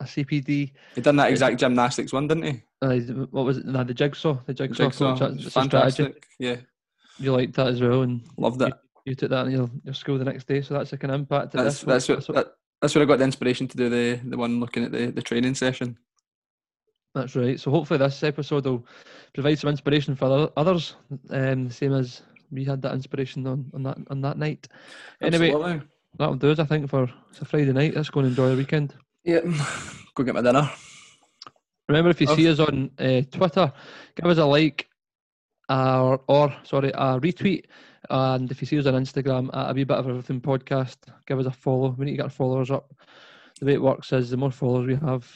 [0.00, 0.72] a CPD.
[0.94, 2.62] He done that exact gymnastics one, didn't he?
[2.82, 2.96] Uh,
[3.30, 3.66] what was it?
[3.66, 4.38] No, the jigsaw.
[4.46, 4.84] The jigsaw.
[4.84, 5.70] Jigsaw, coach, it's it's strategy.
[5.70, 6.26] fantastic.
[6.38, 6.56] Yeah,
[7.18, 8.72] You liked that as well, and loved it.
[9.04, 10.60] you took that in your, your school the next day.
[10.60, 11.52] So that's a kind of impact.
[11.52, 12.48] That's this that's what, that,
[12.80, 15.22] that's where I got the inspiration to do the the one looking at the the
[15.22, 15.98] training session.
[17.14, 17.58] That's right.
[17.58, 18.86] So hopefully this episode will
[19.34, 20.94] provide some inspiration for other- others,
[21.30, 24.68] um, same as we had that inspiration on, on that on that night.
[25.20, 25.82] Anyway, Absolutely.
[26.18, 27.94] that'll do us, I think, for it's a Friday night.
[27.94, 28.94] Let's go and enjoy the weekend.
[29.24, 29.40] Yeah,
[30.14, 30.70] go get my dinner.
[31.88, 33.72] Remember, if you see us on uh, Twitter,
[34.14, 34.88] give us a like,
[35.68, 37.64] or, or sorry, a retweet.
[38.10, 40.96] And if you see us on Instagram at a wee bit of everything podcast,
[41.26, 41.90] give us a follow.
[41.98, 42.94] We need to get our followers up.
[43.60, 45.26] The way it works is the more followers we have,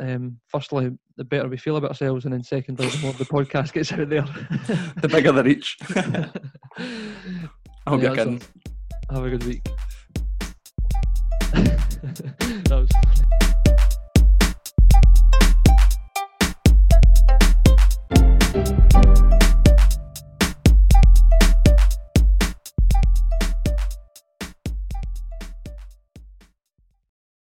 [0.00, 3.72] um, firstly, the better we feel about ourselves, and then secondly, the more the podcast
[3.74, 4.26] gets out there.
[5.00, 5.76] The bigger the reach.
[7.86, 8.42] I hope Yeah, you're kidding.
[9.10, 9.62] Have a good week.
[11.52, 13.49] that was funny.